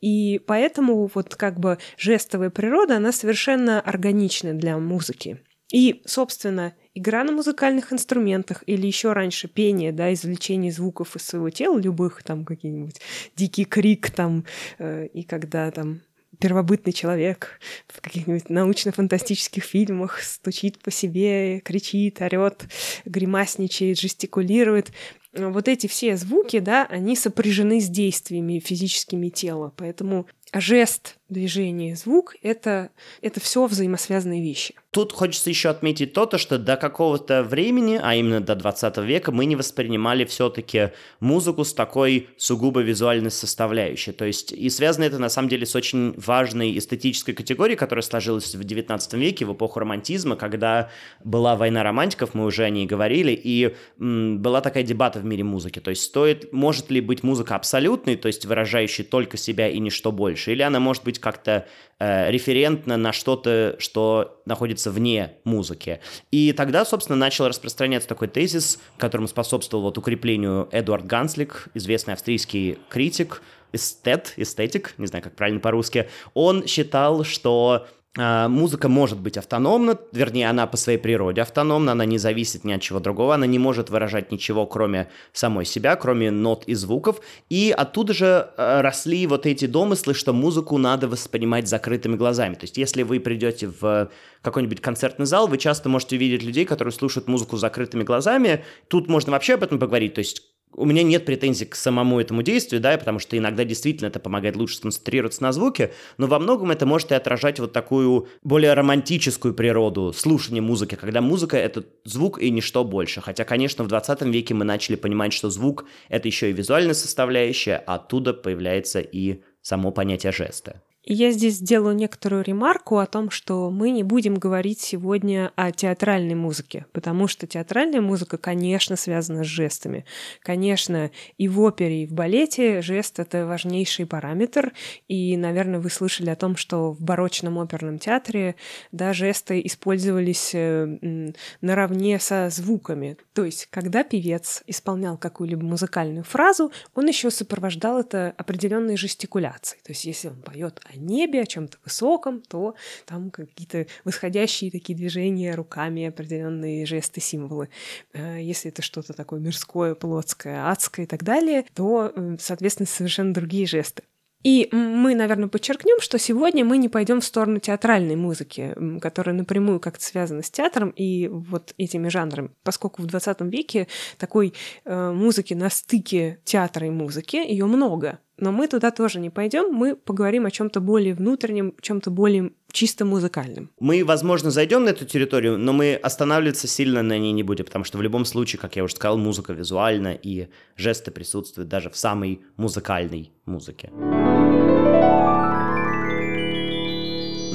И 0.00 0.40
поэтому 0.46 1.10
вот 1.14 1.34
как 1.34 1.58
бы 1.58 1.78
жестовая 1.96 2.50
природа, 2.50 2.96
она 2.96 3.12
совершенно 3.12 3.80
органична 3.80 4.54
для 4.54 4.78
музыки. 4.78 5.40
И, 5.72 6.02
собственно, 6.06 6.74
игра 6.98 7.24
на 7.24 7.32
музыкальных 7.32 7.92
инструментах 7.92 8.62
или 8.66 8.86
еще 8.86 9.12
раньше 9.12 9.48
пение, 9.48 9.92
да, 9.92 10.12
извлечение 10.12 10.72
звуков 10.72 11.16
из 11.16 11.22
своего 11.22 11.50
тела, 11.50 11.78
любых 11.78 12.22
там 12.22 12.44
какие-нибудь 12.44 13.00
дикий 13.36 13.64
крик 13.64 14.10
там, 14.10 14.44
э, 14.78 15.06
и 15.06 15.22
когда 15.22 15.70
там 15.70 16.00
первобытный 16.38 16.92
человек 16.92 17.60
в 17.88 18.00
каких-нибудь 18.00 18.48
научно-фантастических 18.48 19.64
фильмах 19.64 20.20
стучит 20.22 20.78
по 20.78 20.90
себе, 20.90 21.60
кричит, 21.60 22.20
орет, 22.20 22.66
гримасничает, 23.04 23.98
жестикулирует. 23.98 24.92
Вот 25.38 25.68
эти 25.68 25.86
все 25.86 26.16
звуки, 26.16 26.58
да, 26.58 26.86
они 26.90 27.16
сопряжены 27.16 27.80
с 27.80 27.88
действиями 27.88 28.58
физическими 28.58 29.28
тела, 29.28 29.72
поэтому 29.76 30.26
жест, 30.54 31.16
движение, 31.28 31.94
звук— 31.94 32.36
это, 32.42 32.90
это 33.20 33.40
все 33.40 33.66
взаимосвязанные 33.66 34.42
вещи. 34.42 34.74
Тут 34.90 35.12
хочется 35.12 35.50
еще 35.50 35.68
отметить 35.68 36.14
то, 36.14 36.24
то, 36.24 36.38
что 36.38 36.58
до 36.58 36.76
какого-то 36.76 37.42
времени, 37.42 38.00
а 38.02 38.14
именно 38.14 38.40
до 38.40 38.54
20 38.54 38.96
века, 38.98 39.30
мы 39.30 39.44
не 39.44 39.54
воспринимали 39.54 40.24
все-таки 40.24 40.92
музыку 41.20 41.64
с 41.64 41.74
такой 41.74 42.30
сугубо 42.38 42.80
визуальной 42.80 43.30
составляющей. 43.30 44.12
То 44.12 44.24
есть, 44.24 44.52
и 44.52 44.70
связано 44.70 45.04
это 45.04 45.18
на 45.18 45.28
самом 45.28 45.50
деле 45.50 45.66
с 45.66 45.76
очень 45.76 46.14
важной 46.18 46.78
эстетической 46.78 47.34
категорией, 47.34 47.76
которая 47.76 48.02
сложилась 48.02 48.54
в 48.54 48.64
19 48.64 49.12
веке, 49.14 49.44
в 49.44 49.52
эпоху 49.52 49.80
романтизма, 49.80 50.36
когда 50.36 50.88
была 51.22 51.56
война 51.56 51.82
романтиков, 51.82 52.32
мы 52.32 52.46
уже 52.46 52.64
о 52.64 52.70
ней 52.70 52.86
говорили, 52.86 53.32
и 53.32 53.74
м, 54.00 54.40
была 54.40 54.62
такая 54.62 54.82
дебата 54.82 55.18
в 55.18 55.26
мире 55.28 55.44
музыки. 55.44 55.80
То 55.80 55.90
есть, 55.90 56.02
стоит, 56.02 56.52
может 56.52 56.90
ли 56.90 57.00
быть 57.00 57.22
музыка 57.22 57.54
абсолютной, 57.54 58.16
то 58.16 58.26
есть 58.26 58.46
выражающей 58.46 59.04
только 59.04 59.36
себя 59.36 59.68
и 59.68 59.78
ничто 59.78 60.12
больше, 60.12 60.52
или 60.52 60.62
она 60.62 60.80
может 60.80 61.04
быть 61.04 61.18
как-то 61.18 61.66
э, 61.98 62.30
референтна 62.30 62.96
на 62.96 63.12
что-то, 63.12 63.76
что 63.78 64.40
находится 64.46 64.90
вне 64.90 65.32
музыки. 65.44 66.00
И 66.30 66.52
тогда, 66.52 66.84
собственно, 66.84 67.16
начал 67.16 67.46
распространяться 67.48 68.08
такой 68.08 68.28
тезис, 68.28 68.80
которому 68.96 69.28
способствовал 69.28 69.84
вот 69.84 69.98
укреплению 69.98 70.68
Эдуард 70.72 71.06
Ганслик, 71.06 71.68
известный 71.74 72.14
австрийский 72.14 72.78
критик, 72.88 73.42
эстет, 73.72 74.34
эстетик, 74.36 74.94
не 74.98 75.06
знаю, 75.06 75.22
как 75.22 75.36
правильно 75.36 75.60
по-русски, 75.60 76.08
он 76.34 76.66
считал, 76.66 77.24
что 77.24 77.86
музыка 78.16 78.88
может 78.88 79.20
быть 79.20 79.36
автономна, 79.36 79.96
вернее, 80.12 80.48
она 80.48 80.66
по 80.66 80.76
своей 80.76 80.98
природе 80.98 81.42
автономна, 81.42 81.92
она 81.92 82.04
не 82.04 82.18
зависит 82.18 82.64
ни 82.64 82.72
от 82.72 82.80
чего 82.80 83.00
другого, 83.00 83.34
она 83.34 83.46
не 83.46 83.58
может 83.58 83.90
выражать 83.90 84.32
ничего, 84.32 84.66
кроме 84.66 85.08
самой 85.32 85.64
себя, 85.64 85.94
кроме 85.94 86.30
нот 86.30 86.64
и 86.66 86.74
звуков. 86.74 87.20
И 87.48 87.72
оттуда 87.76 88.12
же 88.14 88.50
э, 88.56 88.80
росли 88.80 89.26
вот 89.26 89.46
эти 89.46 89.66
домыслы, 89.66 90.14
что 90.14 90.32
музыку 90.32 90.78
надо 90.78 91.06
воспринимать 91.06 91.68
закрытыми 91.68 92.16
глазами. 92.16 92.54
То 92.54 92.64
есть, 92.64 92.76
если 92.76 93.02
вы 93.02 93.20
придете 93.20 93.68
в 93.80 94.10
какой-нибудь 94.42 94.80
концертный 94.80 95.26
зал, 95.26 95.46
вы 95.46 95.58
часто 95.58 95.88
можете 95.88 96.16
увидеть 96.16 96.42
людей, 96.42 96.64
которые 96.64 96.92
слушают 96.92 97.28
музыку 97.28 97.56
закрытыми 97.56 98.02
глазами. 98.02 98.64
Тут 98.88 99.08
можно 99.08 99.32
вообще 99.32 99.54
об 99.54 99.62
этом 99.62 99.78
поговорить. 99.78 100.14
То 100.14 100.20
есть, 100.20 100.42
у 100.74 100.84
меня 100.84 101.02
нет 101.02 101.24
претензий 101.24 101.64
к 101.64 101.74
самому 101.74 102.20
этому 102.20 102.42
действию, 102.42 102.80
да, 102.80 102.96
потому 102.96 103.18
что 103.18 103.36
иногда 103.36 103.64
действительно 103.64 104.08
это 104.08 104.20
помогает 104.20 104.56
лучше 104.56 104.76
сконцентрироваться 104.76 105.42
на 105.42 105.52
звуке, 105.52 105.92
но 106.18 106.26
во 106.26 106.38
многом 106.38 106.70
это 106.70 106.86
может 106.86 107.10
и 107.10 107.14
отражать 107.14 107.58
вот 107.58 107.72
такую 107.72 108.28
более 108.42 108.74
романтическую 108.74 109.54
природу 109.54 110.12
слушания 110.12 110.62
музыки, 110.62 110.94
когда 110.94 111.20
музыка— 111.20 111.56
это 111.58 111.84
звук 112.04 112.40
и 112.40 112.50
ничто 112.50 112.84
больше. 112.84 113.20
Хотя, 113.20 113.44
конечно, 113.44 113.84
в 113.84 113.88
20 113.88 114.22
веке 114.22 114.54
мы 114.54 114.64
начали 114.64 114.96
понимать, 114.96 115.32
что 115.32 115.50
звук— 115.50 115.86
это 116.08 116.28
еще 116.28 116.50
и 116.50 116.52
визуальная 116.52 116.94
составляющая, 116.94 117.82
а 117.86 117.96
оттуда 117.96 118.32
появляется 118.32 119.00
и 119.00 119.42
само 119.62 119.90
понятие 119.90 120.32
жеста. 120.32 120.82
Я 121.10 121.30
здесь 121.30 121.54
сделаю 121.54 121.96
некоторую 121.96 122.44
ремарку 122.44 122.98
о 122.98 123.06
том, 123.06 123.30
что 123.30 123.70
мы 123.70 123.92
не 123.92 124.02
будем 124.02 124.34
говорить 124.34 124.78
сегодня 124.78 125.52
о 125.56 125.72
театральной 125.72 126.34
музыке, 126.34 126.84
потому 126.92 127.28
что 127.28 127.46
театральная 127.46 128.02
музыка, 128.02 128.36
конечно, 128.36 128.94
связана 128.94 129.42
с 129.42 129.46
жестами. 129.46 130.04
Конечно, 130.42 131.10
и 131.38 131.48
в 131.48 131.62
опере, 131.62 132.02
и 132.02 132.06
в 132.06 132.12
балете 132.12 132.82
жест— 132.82 133.18
это 133.20 133.46
важнейший 133.46 134.04
параметр, 134.04 134.74
и, 135.08 135.38
наверное, 135.38 135.80
вы 135.80 135.88
слышали 135.88 136.28
о 136.28 136.36
том, 136.36 136.56
что 136.56 136.92
в 136.92 137.00
барочном 137.00 137.58
оперном 137.58 137.98
театре 137.98 138.56
да, 138.92 139.14
жесты 139.14 139.62
использовались 139.64 140.50
э, 140.52 141.32
наравне 141.62 142.18
со 142.18 142.50
звуками. 142.50 143.16
То 143.32 143.46
есть, 143.46 143.68
когда 143.70 144.04
певец 144.04 144.62
исполнял 144.66 145.16
какую-либо 145.16 145.64
музыкальную 145.64 146.24
фразу, 146.24 146.70
он 146.94 147.06
еще 147.06 147.30
сопровождал 147.30 147.98
это 147.98 148.34
определенной 148.36 148.98
жестикуляцией. 148.98 149.80
То 149.82 149.92
есть, 149.92 150.04
если 150.04 150.28
он 150.28 150.42
поет 150.42 150.82
небе, 151.06 151.42
о 151.42 151.46
чем-то 151.46 151.78
высоком, 151.84 152.42
то 152.42 152.74
там 153.06 153.30
какие-то 153.30 153.86
восходящие 154.04 154.70
такие 154.70 154.96
движения 154.96 155.54
руками, 155.54 156.06
определенные 156.06 156.86
жесты, 156.86 157.20
символы. 157.20 157.68
Э, 158.12 158.38
если 158.40 158.70
это 158.70 158.82
что-то 158.82 159.12
такое 159.12 159.40
мирское, 159.40 159.94
плотское, 159.94 160.70
адское 160.70 161.06
и 161.06 161.08
так 161.08 161.22
далее, 161.22 161.64
то, 161.74 162.12
э, 162.14 162.36
соответственно, 162.40 162.86
совершенно 162.86 163.32
другие 163.32 163.66
жесты. 163.66 164.02
И 164.44 164.68
мы, 164.70 165.14
наверное, 165.14 165.48
подчеркнем, 165.48 166.00
что 166.00 166.18
сегодня 166.18 166.64
мы 166.64 166.78
не 166.78 166.88
пойдем 166.88 167.20
в 167.20 167.24
сторону 167.24 167.58
театральной 167.58 168.16
музыки, 168.16 168.74
которая 169.00 169.34
напрямую 169.34 169.80
как-то 169.80 170.04
связана 170.04 170.42
с 170.42 170.50
театром 170.50 170.90
и 170.90 171.28
вот 171.28 171.74
этими 171.76 172.08
жанрами, 172.08 172.50
поскольку 172.62 173.02
в 173.02 173.06
20 173.06 173.40
веке 173.42 173.88
такой 174.16 174.54
э, 174.84 175.10
музыки 175.10 175.54
на 175.54 175.70
стыке 175.70 176.38
театра 176.44 176.86
и 176.86 176.90
музыки 176.90 177.36
ее 177.36 177.66
много. 177.66 178.20
Но 178.38 178.52
мы 178.52 178.68
туда 178.68 178.92
тоже 178.92 179.18
не 179.18 179.30
пойдем, 179.30 179.72
мы 179.72 179.96
поговорим 179.96 180.46
о 180.46 180.52
чем-то 180.52 180.80
более 180.80 181.14
внутреннем, 181.14 181.74
чем-то 181.80 182.10
более 182.10 182.52
чисто 182.70 183.04
музыкальным. 183.04 183.70
Мы, 183.80 184.04
возможно, 184.04 184.52
зайдем 184.52 184.84
на 184.84 184.90
эту 184.90 185.04
территорию, 185.04 185.58
но 185.58 185.72
мы 185.72 185.94
останавливаться 185.96 186.68
сильно 186.68 187.02
на 187.02 187.18
ней 187.18 187.32
не 187.32 187.42
будем, 187.42 187.64
потому 187.64 187.84
что 187.84 187.98
в 187.98 188.02
любом 188.02 188.24
случае, 188.24 188.60
как 188.60 188.76
я 188.76 188.84
уже 188.84 188.94
сказал, 188.94 189.18
музыка 189.18 189.52
визуальна, 189.52 190.14
и 190.14 190.48
жесты 190.76 191.10
присутствуют 191.10 191.68
даже 191.68 191.90
в 191.90 191.96
самой 191.96 192.42
музыкальной 192.56 193.32
музыке. 193.44 193.90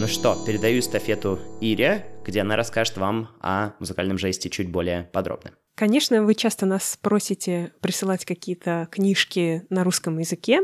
Ну 0.04 0.10
что, 0.10 0.36
передаю 0.46 0.82
эстафету 0.82 1.40
Ире, 1.62 2.06
где 2.26 2.42
она 2.42 2.58
расскажет 2.58 2.98
вам 2.98 3.30
о 3.40 3.70
музыкальном 3.80 4.18
жесте 4.18 4.50
чуть 4.50 4.70
более 4.70 5.04
подробно. 5.14 5.52
Конечно, 5.76 6.22
вы 6.24 6.36
часто 6.36 6.66
нас 6.66 7.00
просите 7.02 7.72
присылать 7.80 8.26
какие-то 8.26 8.90
книжки 8.92 9.66
на 9.70 9.86
русском 9.86 10.20
языке, 10.20 10.60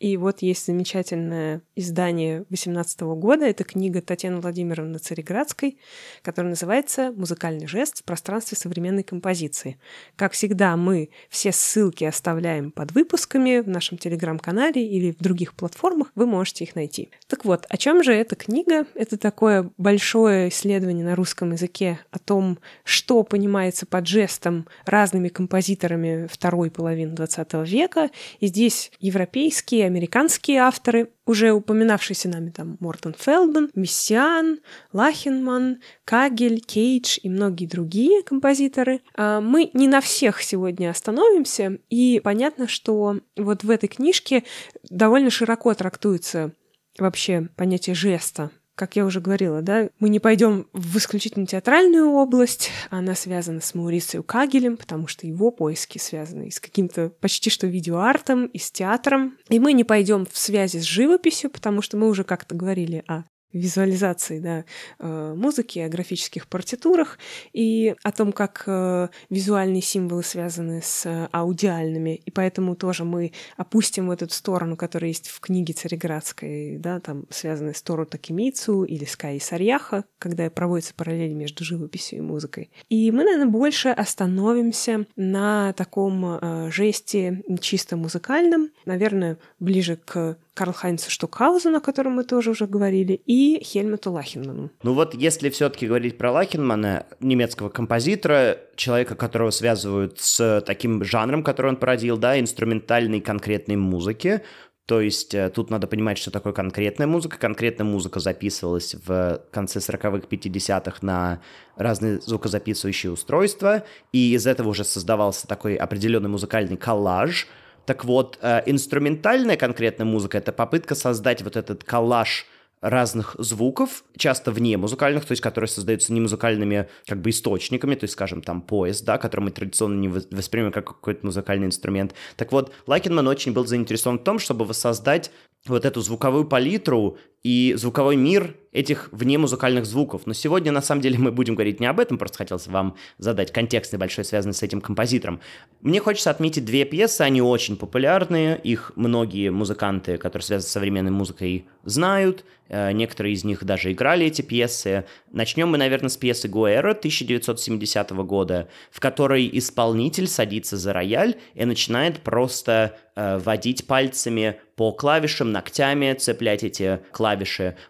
и 0.00 0.16
вот 0.16 0.40
есть 0.40 0.64
замечательное 0.64 1.60
издание 1.76 2.46
18 2.48 3.00
года. 3.02 3.44
Это 3.44 3.64
книга 3.64 4.00
Татьяны 4.00 4.40
Владимировны 4.40 4.98
Цареградской, 4.98 5.76
которая 6.22 6.48
называется 6.48 7.12
«Музыкальный 7.12 7.66
жест 7.66 7.98
в 7.98 8.04
пространстве 8.04 8.56
современной 8.56 9.02
композиции». 9.02 9.78
Как 10.16 10.32
всегда, 10.32 10.74
мы 10.78 11.10
все 11.28 11.52
ссылки 11.52 12.04
оставляем 12.04 12.70
под 12.70 12.92
выпусками 12.92 13.60
в 13.60 13.68
нашем 13.68 13.98
телеграм-канале 13.98 14.82
или 14.82 15.12
в 15.12 15.18
других 15.18 15.52
платформах. 15.52 16.10
Вы 16.14 16.24
можете 16.24 16.64
их 16.64 16.74
найти. 16.74 17.10
Так 17.26 17.44
вот, 17.44 17.66
о 17.68 17.76
чем 17.76 18.02
же 18.02 18.14
эта 18.14 18.36
книга? 18.36 18.86
Это 18.94 19.18
такое 19.18 19.70
большое 19.76 20.48
исследование 20.48 21.04
на 21.04 21.14
русском 21.14 21.52
языке 21.52 22.00
о 22.10 22.18
том, 22.18 22.58
что 22.84 23.22
понимается 23.22 23.84
под 23.84 24.06
жестом 24.06 24.66
разными 24.86 25.28
композиторами 25.28 26.26
второй 26.26 26.70
половины 26.70 27.12
XX 27.12 27.66
века. 27.66 28.08
И 28.38 28.46
здесь 28.46 28.92
европейские, 28.98 29.89
американские 29.90 30.60
авторы, 30.60 31.10
уже 31.26 31.52
упоминавшиеся 31.52 32.28
нами 32.28 32.50
там 32.50 32.76
Мортон 32.80 33.14
Фелдман, 33.18 33.70
Мессиан, 33.74 34.60
Лахенман, 34.92 35.80
Кагель, 36.04 36.60
Кейдж 36.60 37.18
и 37.22 37.28
многие 37.28 37.66
другие 37.66 38.22
композиторы. 38.22 39.00
А, 39.14 39.40
мы 39.40 39.70
не 39.74 39.88
на 39.88 40.00
всех 40.00 40.42
сегодня 40.42 40.90
остановимся, 40.90 41.78
и 41.88 42.20
понятно, 42.22 42.68
что 42.68 43.20
вот 43.36 43.64
в 43.64 43.70
этой 43.70 43.88
книжке 43.88 44.44
довольно 44.88 45.30
широко 45.30 45.74
трактуется 45.74 46.52
вообще 46.98 47.48
понятие 47.56 47.94
жеста 47.94 48.50
как 48.80 48.96
я 48.96 49.04
уже 49.04 49.20
говорила, 49.20 49.60
да, 49.60 49.90
мы 49.98 50.08
не 50.08 50.20
пойдем 50.20 50.66
в 50.72 50.96
исключительно 50.96 51.44
театральную 51.44 52.10
область, 52.12 52.70
она 52.88 53.14
связана 53.14 53.60
с 53.60 53.74
Маурицио 53.74 54.22
Кагелем, 54.22 54.78
потому 54.78 55.06
что 55.06 55.26
его 55.26 55.50
поиски 55.50 55.98
связаны 55.98 56.48
и 56.48 56.50
с 56.50 56.60
каким-то 56.60 57.10
почти 57.20 57.50
что 57.50 57.66
видеоартом, 57.66 58.46
и 58.46 58.56
с 58.56 58.70
театром. 58.70 59.36
И 59.50 59.60
мы 59.60 59.74
не 59.74 59.84
пойдем 59.84 60.24
в 60.24 60.38
связи 60.38 60.78
с 60.78 60.84
живописью, 60.84 61.50
потому 61.50 61.82
что 61.82 61.98
мы 61.98 62.08
уже 62.08 62.24
как-то 62.24 62.54
говорили 62.54 63.04
о 63.06 63.24
визуализации 63.52 64.38
да, 64.38 64.64
э, 64.98 65.34
музыки, 65.36 65.78
о 65.80 65.88
графических 65.88 66.46
партитурах 66.46 67.18
и 67.52 67.94
о 68.02 68.12
том, 68.12 68.32
как 68.32 68.64
э, 68.66 69.08
визуальные 69.28 69.82
символы 69.82 70.22
связаны 70.22 70.82
с 70.82 71.28
аудиальными. 71.32 72.20
И 72.24 72.30
поэтому 72.30 72.76
тоже 72.76 73.04
мы 73.04 73.32
опустим 73.56 74.08
в 74.08 74.10
эту 74.10 74.28
сторону, 74.30 74.76
которая 74.76 75.08
есть 75.08 75.28
в 75.28 75.40
книге 75.40 75.74
Цареградской, 75.74 76.76
да, 76.78 77.00
там 77.00 77.24
связанные 77.30 77.74
с 77.74 77.82
Тору 77.82 78.06
Такимицу 78.06 78.84
или 78.84 79.04
с 79.04 79.16
Каи 79.16 79.38
Сарьяха, 79.38 80.04
когда 80.18 80.48
проводится 80.50 80.94
параллель 80.94 81.32
между 81.32 81.64
живописью 81.64 82.18
и 82.18 82.22
музыкой. 82.22 82.70
И 82.88 83.10
мы, 83.10 83.24
наверное, 83.24 83.46
больше 83.46 83.88
остановимся 83.88 85.06
на 85.16 85.72
таком 85.72 86.24
э, 86.24 86.70
жесте 86.70 87.42
чисто 87.60 87.96
музыкальном, 87.96 88.70
наверное, 88.84 89.38
ближе 89.58 89.96
к 89.96 90.36
Карл 90.60 90.74
Хайнцу 90.74 91.10
Штукхаузену, 91.10 91.78
о 91.78 91.80
котором 91.80 92.12
мы 92.12 92.24
тоже 92.24 92.50
уже 92.50 92.66
говорили, 92.66 93.14
и 93.14 93.64
Хельмуту 93.64 94.12
Лахенману. 94.12 94.70
Ну 94.82 94.92
вот 94.92 95.14
если 95.14 95.48
все-таки 95.48 95.86
говорить 95.86 96.18
про 96.18 96.32
Лахенмана, 96.32 97.06
немецкого 97.18 97.70
композитора, 97.70 98.58
человека, 98.76 99.14
которого 99.14 99.48
связывают 99.52 100.20
с 100.20 100.62
таким 100.66 101.02
жанром, 101.02 101.42
который 101.42 101.68
он 101.68 101.76
породил, 101.76 102.18
да, 102.18 102.38
инструментальной 102.38 103.22
конкретной 103.22 103.76
музыки, 103.76 104.42
то 104.84 105.00
есть 105.00 105.34
э, 105.34 105.48
тут 105.48 105.70
надо 105.70 105.86
понимать, 105.86 106.18
что 106.18 106.30
такое 106.30 106.52
конкретная 106.52 107.06
музыка. 107.06 107.38
Конкретная 107.38 107.86
музыка 107.86 108.20
записывалась 108.20 108.94
в 109.06 109.40
конце 109.50 109.78
40-х, 109.78 110.26
50-х 110.28 110.98
на 111.00 111.40
разные 111.76 112.20
звукозаписывающие 112.20 113.10
устройства, 113.10 113.84
и 114.12 114.34
из 114.34 114.46
этого 114.46 114.68
уже 114.68 114.84
создавался 114.84 115.46
такой 115.46 115.76
определенный 115.76 116.28
музыкальный 116.28 116.76
коллаж— 116.76 117.48
так 117.86 118.04
вот, 118.04 118.38
э, 118.40 118.62
инструментальная 118.66 119.56
конкретная 119.56 120.06
музыка— 120.06 120.38
это 120.38 120.52
попытка 120.52 120.94
создать 120.94 121.42
вот 121.42 121.56
этот 121.56 121.84
коллаж 121.84 122.46
разных 122.80 123.36
звуков, 123.38 124.04
часто 124.16 124.52
вне 124.52 124.76
музыкальных, 124.76 125.26
то 125.26 125.32
есть 125.32 125.42
которые 125.42 125.68
создаются 125.68 126.12
не 126.12 126.20
музыкальными 126.20 126.88
как 127.06 127.20
бы 127.20 127.30
источниками, 127.30 127.94
то 127.94 128.04
есть, 128.04 128.14
скажем, 128.14 128.40
там 128.40 128.62
поезд, 128.62 129.04
да, 129.04 129.18
который 129.18 129.42
мы 129.42 129.50
традиционно 129.50 130.00
не 130.00 130.08
воспринимаем 130.08 130.72
как 130.72 130.86
какой-то 130.86 131.26
музыкальный 131.26 131.66
инструмент. 131.66 132.14
Так 132.36 132.52
вот, 132.52 132.72
Лайкенман 132.86 133.26
очень 133.28 133.52
был 133.52 133.66
заинтересован 133.66 134.18
в 134.18 134.24
том, 134.24 134.38
чтобы 134.38 134.64
воссоздать 134.64 135.30
вот 135.66 135.84
эту 135.84 136.00
звуковую 136.00 136.46
палитру 136.46 137.18
и 137.42 137.74
звуковой 137.76 138.16
мир 138.16 138.56
этих 138.72 139.08
вне 139.12 139.38
музыкальных 139.38 139.84
звуков. 139.84 140.22
Но 140.26 140.32
сегодня, 140.32 140.70
на 140.72 140.80
самом 140.80 141.02
деле, 141.02 141.18
мы 141.18 141.32
будем 141.32 141.54
говорить 141.54 141.80
не 141.80 141.86
об 141.86 141.98
этом, 141.98 142.18
просто 142.18 142.38
хотелось 142.38 142.66
вам 142.68 142.96
задать 143.18 143.52
контекст 143.52 143.92
небольшой, 143.92 144.24
связанный 144.24 144.54
с 144.54 144.62
этим 144.62 144.80
композитором. 144.80 145.40
Мне 145.80 146.00
хочется 146.00 146.30
отметить 146.30 146.64
две 146.64 146.84
пьесы, 146.84 147.22
они 147.22 147.42
очень 147.42 147.76
популярные, 147.76 148.60
их 148.62 148.92
многие 148.94 149.50
музыканты, 149.50 150.18
которые 150.18 150.46
связаны 150.46 150.68
с 150.68 150.72
современной 150.72 151.10
музыкой, 151.10 151.66
знают, 151.84 152.44
э, 152.68 152.92
некоторые 152.92 153.34
из 153.34 153.42
них 153.42 153.64
даже 153.64 153.90
играли 153.90 154.26
эти 154.26 154.42
пьесы. 154.42 155.04
Начнем 155.32 155.68
мы, 155.68 155.78
наверное, 155.78 156.10
с 156.10 156.16
пьесы 156.16 156.46
Гуэра 156.46 156.94
1970 156.94 158.10
года, 158.22 158.68
в 158.92 159.00
которой 159.00 159.50
исполнитель 159.52 160.28
садится 160.28 160.76
за 160.76 160.92
рояль 160.92 161.36
и 161.54 161.64
начинает 161.64 162.20
просто 162.20 162.96
э, 163.16 163.38
водить 163.38 163.86
пальцами 163.86 164.60
по 164.76 164.92
клавишам, 164.92 165.52
ногтями 165.52 166.14
цеплять 166.14 166.62
эти 166.62 167.00
клавиши, 167.12 167.29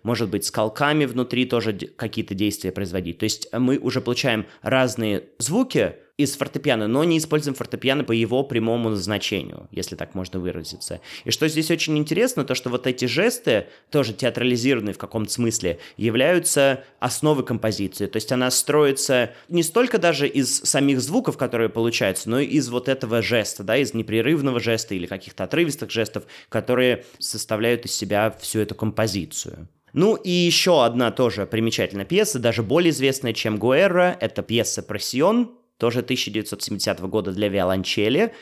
может 0.03 0.31
быть, 0.31 0.45
скалками 0.45 1.05
внутри 1.05 1.45
тоже 1.45 1.73
какие-то 1.73 2.35
действия 2.35 2.73
производить. 2.73 3.19
То 3.19 3.25
есть 3.25 3.49
мы 3.53 3.79
уже 3.79 4.01
получаем 4.01 4.47
разные 4.63 5.25
звуки, 5.39 5.95
из 6.23 6.37
фортепиано, 6.37 6.87
но 6.87 7.05
не 7.05 7.19
используем 7.19 7.55
фортепиано 7.55 8.05
по 8.05 8.13
его 8.13 8.43
прямому 8.43 8.91
назначению, 8.91 9.69
если 9.71 9.97
так 9.97 10.15
можно 10.15 10.39
выразиться. 10.39 11.01
И 11.25 11.31
что 11.31 11.49
здесь 11.49 11.71
очень 11.71 11.97
интересно, 11.99 12.45
то 12.45 12.55
что 12.55 12.71
вот 12.71 12.87
эти 12.87 13.07
жесты, 13.07 13.67
тоже 13.91 14.13
театрализированные 14.13 14.95
в 14.95 14.99
каком-то 14.99 15.33
смысле, 15.33 15.79
являются 15.97 16.85
основой 16.99 17.45
композиции. 17.45 18.07
То 18.07 18.17
есть 18.17 18.33
она 18.33 18.51
строится 18.51 19.33
не 19.49 19.63
столько 19.63 19.99
даже 19.99 20.29
из 20.29 20.61
самих 20.61 21.01
звуков, 21.01 21.37
которые 21.37 21.69
получаются, 21.69 22.29
но 22.29 22.41
и 22.41 22.47
из 22.47 22.69
вот 22.69 22.89
этого 22.89 23.23
жеста, 23.23 23.63
да, 23.63 23.77
из 23.77 23.95
непрерывного 23.95 24.61
жеста 24.61 24.95
или 24.95 25.07
каких-то 25.07 25.45
отрывистых 25.45 25.91
жестов, 25.91 26.25
которые 26.49 27.05
составляют 27.19 27.85
из 27.85 27.95
себя 27.95 28.37
всю 28.41 28.61
эту 28.61 28.75
композицию. 28.75 29.69
Ну 29.93 30.15
и 30.15 30.31
еще 30.31 30.85
одна 30.85 31.11
тоже 31.11 31.47
примечательная 31.47 32.05
пьеса, 32.05 32.39
даже 32.39 32.63
более 32.63 32.91
известная, 32.91 33.33
чем 33.33 33.59
Гуэра, 33.59 34.17
это 34.21 34.43
пьеса 34.43 34.83
«Просьон», 34.83 35.51
тоже 35.81 36.01
1970 36.01 37.01
года 37.01 37.33
для 37.33 37.49
виолончели. 37.49 38.33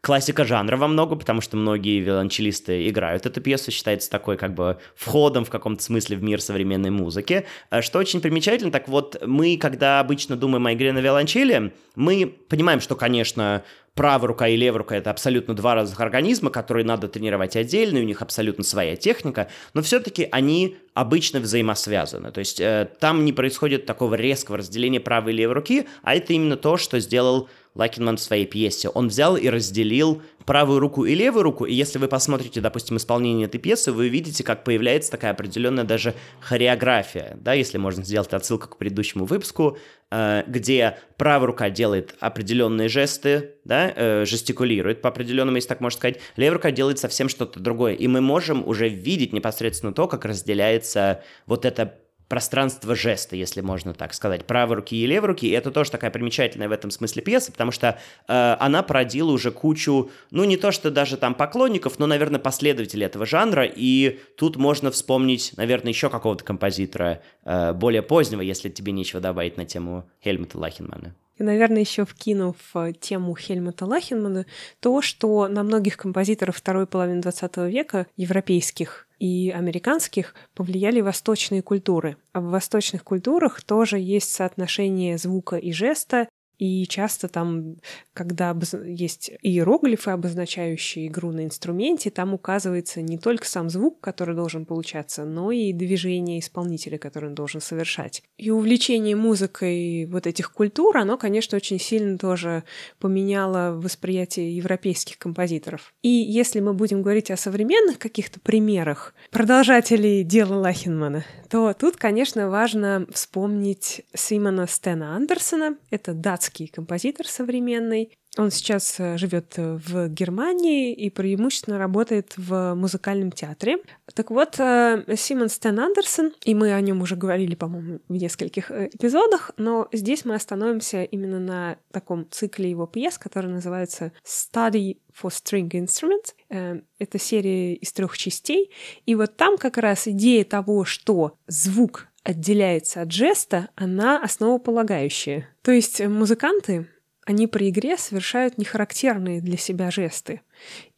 Классика 0.00 0.44
жанра 0.44 0.76
во 0.76 0.88
много, 0.88 1.14
потому 1.14 1.40
что 1.40 1.56
многие 1.56 2.00
виолончелисты 2.00 2.88
играют 2.88 3.26
эту 3.26 3.40
пьесу, 3.40 3.70
считается 3.70 4.10
такой 4.10 4.36
как 4.36 4.54
бы 4.54 4.78
входом 4.96 5.44
в 5.44 5.50
каком-то 5.50 5.82
смысле 5.82 6.16
в 6.16 6.22
мир 6.22 6.40
современной 6.40 6.90
музыки. 6.90 7.46
А 7.70 7.80
что 7.80 8.00
очень 8.00 8.20
примечательно, 8.20 8.72
так 8.72 8.88
вот, 8.88 9.22
мы, 9.24 9.56
когда 9.56 10.00
обычно 10.00 10.36
думаем 10.36 10.66
о 10.66 10.72
игре 10.72 10.92
на 10.92 10.98
виолончели, 10.98 11.72
мы 11.94 12.34
понимаем, 12.48 12.80
что, 12.80 12.96
конечно, 12.96 13.62
правая 13.94 14.28
рука 14.28 14.48
и 14.48 14.56
левая 14.56 14.78
рука— 14.78 14.96
это 14.96 15.10
абсолютно 15.10 15.54
два 15.54 15.74
разных 15.74 16.00
организма, 16.00 16.50
которые 16.50 16.84
надо 16.84 17.06
тренировать 17.06 17.54
отдельно, 17.54 17.98
и 17.98 18.02
у 18.02 18.06
них 18.06 18.22
абсолютно 18.22 18.64
своя 18.64 18.96
техника, 18.96 19.48
но 19.74 19.82
все-таки 19.82 20.28
они 20.32 20.78
обычно 20.94 21.40
взаимосвязаны. 21.40 22.32
То 22.32 22.40
есть 22.40 22.60
э, 22.60 22.88
там 22.98 23.24
не 23.24 23.32
происходит 23.32 23.86
такого 23.86 24.14
резкого 24.14 24.58
разделения 24.58 25.00
правой 25.00 25.32
и 25.32 25.36
левой 25.36 25.54
руки, 25.54 25.86
а 26.02 26.14
это 26.14 26.32
именно 26.32 26.56
то, 26.56 26.76
что 26.76 26.98
сделал 26.98 27.48
Лакинман 27.80 28.18
в 28.18 28.20
своей 28.20 28.44
пьесе. 28.44 28.90
Он 28.90 29.08
взял 29.08 29.38
и 29.38 29.48
разделил 29.48 30.22
правую 30.44 30.80
руку 30.80 31.06
и 31.06 31.14
левую 31.14 31.42
руку, 31.42 31.64
и 31.64 31.72
если 31.72 31.98
вы 31.98 32.08
посмотрите, 32.08 32.60
допустим, 32.60 32.98
исполнение 32.98 33.46
этой 33.46 33.58
пьесы, 33.58 33.90
вы 33.90 34.06
увидите, 34.06 34.44
как 34.44 34.64
появляется 34.64 35.10
такая 35.10 35.30
определенная 35.30 35.84
даже 35.84 36.14
хореография, 36.40 37.38
да, 37.40 37.54
если 37.54 37.78
можно 37.78 38.04
сделать 38.04 38.32
отсылку 38.32 38.68
к 38.68 38.76
предыдущему 38.76 39.24
выпуску, 39.24 39.78
э, 40.10 40.42
где 40.46 40.98
правая 41.16 41.46
рука 41.46 41.70
делает 41.70 42.16
определенные 42.20 42.88
жесты, 42.88 43.52
да, 43.64 43.92
э, 43.94 44.24
жестикулирует 44.26 45.00
по 45.00 45.08
определенному, 45.08 45.56
если 45.56 45.68
так 45.68 45.80
можно 45.80 45.98
сказать, 45.98 46.18
левая 46.36 46.54
рука 46.54 46.70
делает 46.70 46.98
совсем 46.98 47.28
что-то 47.28 47.60
другое, 47.60 47.94
и 47.94 48.06
мы 48.08 48.20
можем 48.20 48.66
уже 48.66 48.88
видеть 48.88 49.32
непосредственно 49.32 49.94
то, 49.94 50.06
как 50.06 50.24
разделяется 50.26 51.22
вот 51.46 51.64
это 51.64 51.94
пространство 52.30 52.94
жеста, 52.94 53.34
если 53.34 53.60
можно 53.60 53.92
так 53.92 54.14
сказать, 54.14 54.46
правой 54.46 54.76
руки 54.76 54.96
и 54.96 55.04
левой 55.04 55.30
руки. 55.30 55.48
И 55.48 55.50
это 55.50 55.72
тоже 55.72 55.90
такая 55.90 56.12
примечательная 56.12 56.68
в 56.68 56.72
этом 56.72 56.92
смысле 56.92 57.22
пьеса, 57.22 57.50
потому 57.50 57.72
что 57.72 57.98
э, 58.28 58.56
она 58.60 58.84
породила 58.84 59.32
уже 59.32 59.50
кучу, 59.50 60.10
ну 60.30 60.44
не 60.44 60.56
то 60.56 60.70
что 60.70 60.92
даже 60.92 61.16
там 61.16 61.34
поклонников, 61.34 61.98
но, 61.98 62.06
наверное, 62.06 62.38
последователей 62.38 63.04
этого 63.04 63.26
жанра. 63.26 63.64
И 63.66 64.20
тут 64.36 64.56
можно 64.56 64.92
вспомнить, 64.92 65.52
наверное, 65.56 65.90
еще 65.90 66.08
какого-то 66.08 66.44
композитора 66.44 67.20
э, 67.44 67.72
более 67.72 68.02
позднего, 68.02 68.40
если 68.42 68.68
тебе 68.68 68.92
нечего 68.92 69.20
добавить 69.20 69.56
на 69.56 69.64
тему 69.64 70.08
Хельмута 70.22 70.56
Лахенмана. 70.56 71.16
И, 71.36 71.42
наверное, 71.42 71.80
еще 71.80 72.04
вкинув 72.04 72.54
э, 72.74 72.92
тему 73.00 73.34
Хельмута 73.34 73.86
Лахенмана, 73.86 74.46
то, 74.78 75.02
что 75.02 75.48
на 75.48 75.64
многих 75.64 75.96
композиторов 75.96 76.58
второй 76.58 76.86
половины 76.86 77.20
XX 77.22 77.68
века, 77.68 78.06
европейских, 78.16 79.08
и 79.20 79.50
американских 79.50 80.34
повлияли 80.54 81.00
восточные 81.00 81.62
культуры. 81.62 82.16
А 82.32 82.40
в 82.40 82.46
восточных 82.46 83.04
культурах 83.04 83.62
тоже 83.62 83.98
есть 83.98 84.32
соотношение 84.32 85.18
звука 85.18 85.56
и 85.56 85.70
жеста, 85.72 86.28
и 86.60 86.86
часто 86.86 87.26
там, 87.28 87.76
когда 88.12 88.54
есть 88.84 89.30
иероглифы, 89.40 90.10
обозначающие 90.10 91.06
игру 91.06 91.32
на 91.32 91.46
инструменте, 91.46 92.10
там 92.10 92.34
указывается 92.34 93.00
не 93.00 93.16
только 93.16 93.46
сам 93.46 93.70
звук, 93.70 93.98
который 94.00 94.34
должен 94.34 94.66
получаться, 94.66 95.24
но 95.24 95.52
и 95.52 95.72
движение 95.72 96.38
исполнителя, 96.38 96.98
который 96.98 97.30
он 97.30 97.34
должен 97.34 97.62
совершать. 97.62 98.22
И 98.36 98.50
увлечение 98.50 99.16
музыкой 99.16 100.04
вот 100.04 100.26
этих 100.26 100.52
культур, 100.52 100.98
оно, 100.98 101.16
конечно, 101.16 101.56
очень 101.56 101.80
сильно 101.80 102.18
тоже 102.18 102.64
поменяло 102.98 103.72
восприятие 103.80 104.54
европейских 104.54 105.16
композиторов. 105.16 105.94
И 106.02 106.10
если 106.10 106.60
мы 106.60 106.74
будем 106.74 107.00
говорить 107.00 107.30
о 107.30 107.38
современных 107.38 107.98
каких-то 107.98 108.38
примерах 108.38 109.14
продолжателей 109.30 110.24
дела 110.24 110.56
Лахенмана, 110.56 111.24
то 111.48 111.72
тут, 111.72 111.96
конечно, 111.96 112.50
важно 112.50 113.06
вспомнить 113.10 114.02
Симона 114.14 114.66
Стена 114.68 115.16
Андерсона. 115.16 115.76
Это 115.90 116.12
датский 116.12 116.49
немецкий 116.50 116.68
композитор 116.68 117.26
современный. 117.26 118.18
Он 118.38 118.50
сейчас 118.52 119.00
э, 119.00 119.18
живет 119.18 119.54
э, 119.56 119.78
в 119.84 120.08
Германии 120.08 120.94
и 120.94 121.10
преимущественно 121.10 121.78
работает 121.78 122.34
в 122.36 122.74
музыкальном 122.74 123.32
театре. 123.32 123.78
Так 124.14 124.30
вот, 124.30 124.54
э, 124.60 125.04
Симон 125.16 125.48
Стэн 125.48 125.80
Андерсон, 125.80 126.32
и 126.44 126.54
мы 126.54 126.72
о 126.72 126.80
нем 126.80 127.02
уже 127.02 127.16
говорили, 127.16 127.56
по-моему, 127.56 127.98
в 128.08 128.12
нескольких 128.12 128.70
эпизодах, 128.70 129.50
но 129.56 129.88
здесь 129.92 130.24
мы 130.24 130.36
остановимся 130.36 131.02
именно 131.02 131.40
на 131.40 131.76
таком 131.90 132.26
цикле 132.30 132.70
его 132.70 132.86
пьес, 132.86 133.18
который 133.18 133.50
называется 133.50 134.12
Study 134.24 134.98
for 135.10 135.30
String 135.30 135.68
Instruments. 135.70 136.82
Это 136.98 137.18
серия 137.18 137.74
из 137.74 137.92
трех 137.92 138.16
частей. 138.16 138.70
И 139.06 139.14
вот 139.16 139.36
там 139.36 139.58
как 139.58 139.76
раз 139.76 140.06
идея 140.06 140.44
того, 140.44 140.84
что 140.84 141.36
звук 141.46 142.06
отделяется 142.22 143.02
от 143.02 143.12
жеста, 143.12 143.70
она 143.74 144.22
основополагающая. 144.22 145.48
То 145.62 145.72
есть 145.72 146.00
музыканты, 146.00 146.88
они 147.30 147.46
при 147.46 147.70
игре 147.70 147.96
совершают 147.96 148.58
нехарактерные 148.58 149.40
для 149.40 149.56
себя 149.56 149.92
жесты. 149.92 150.40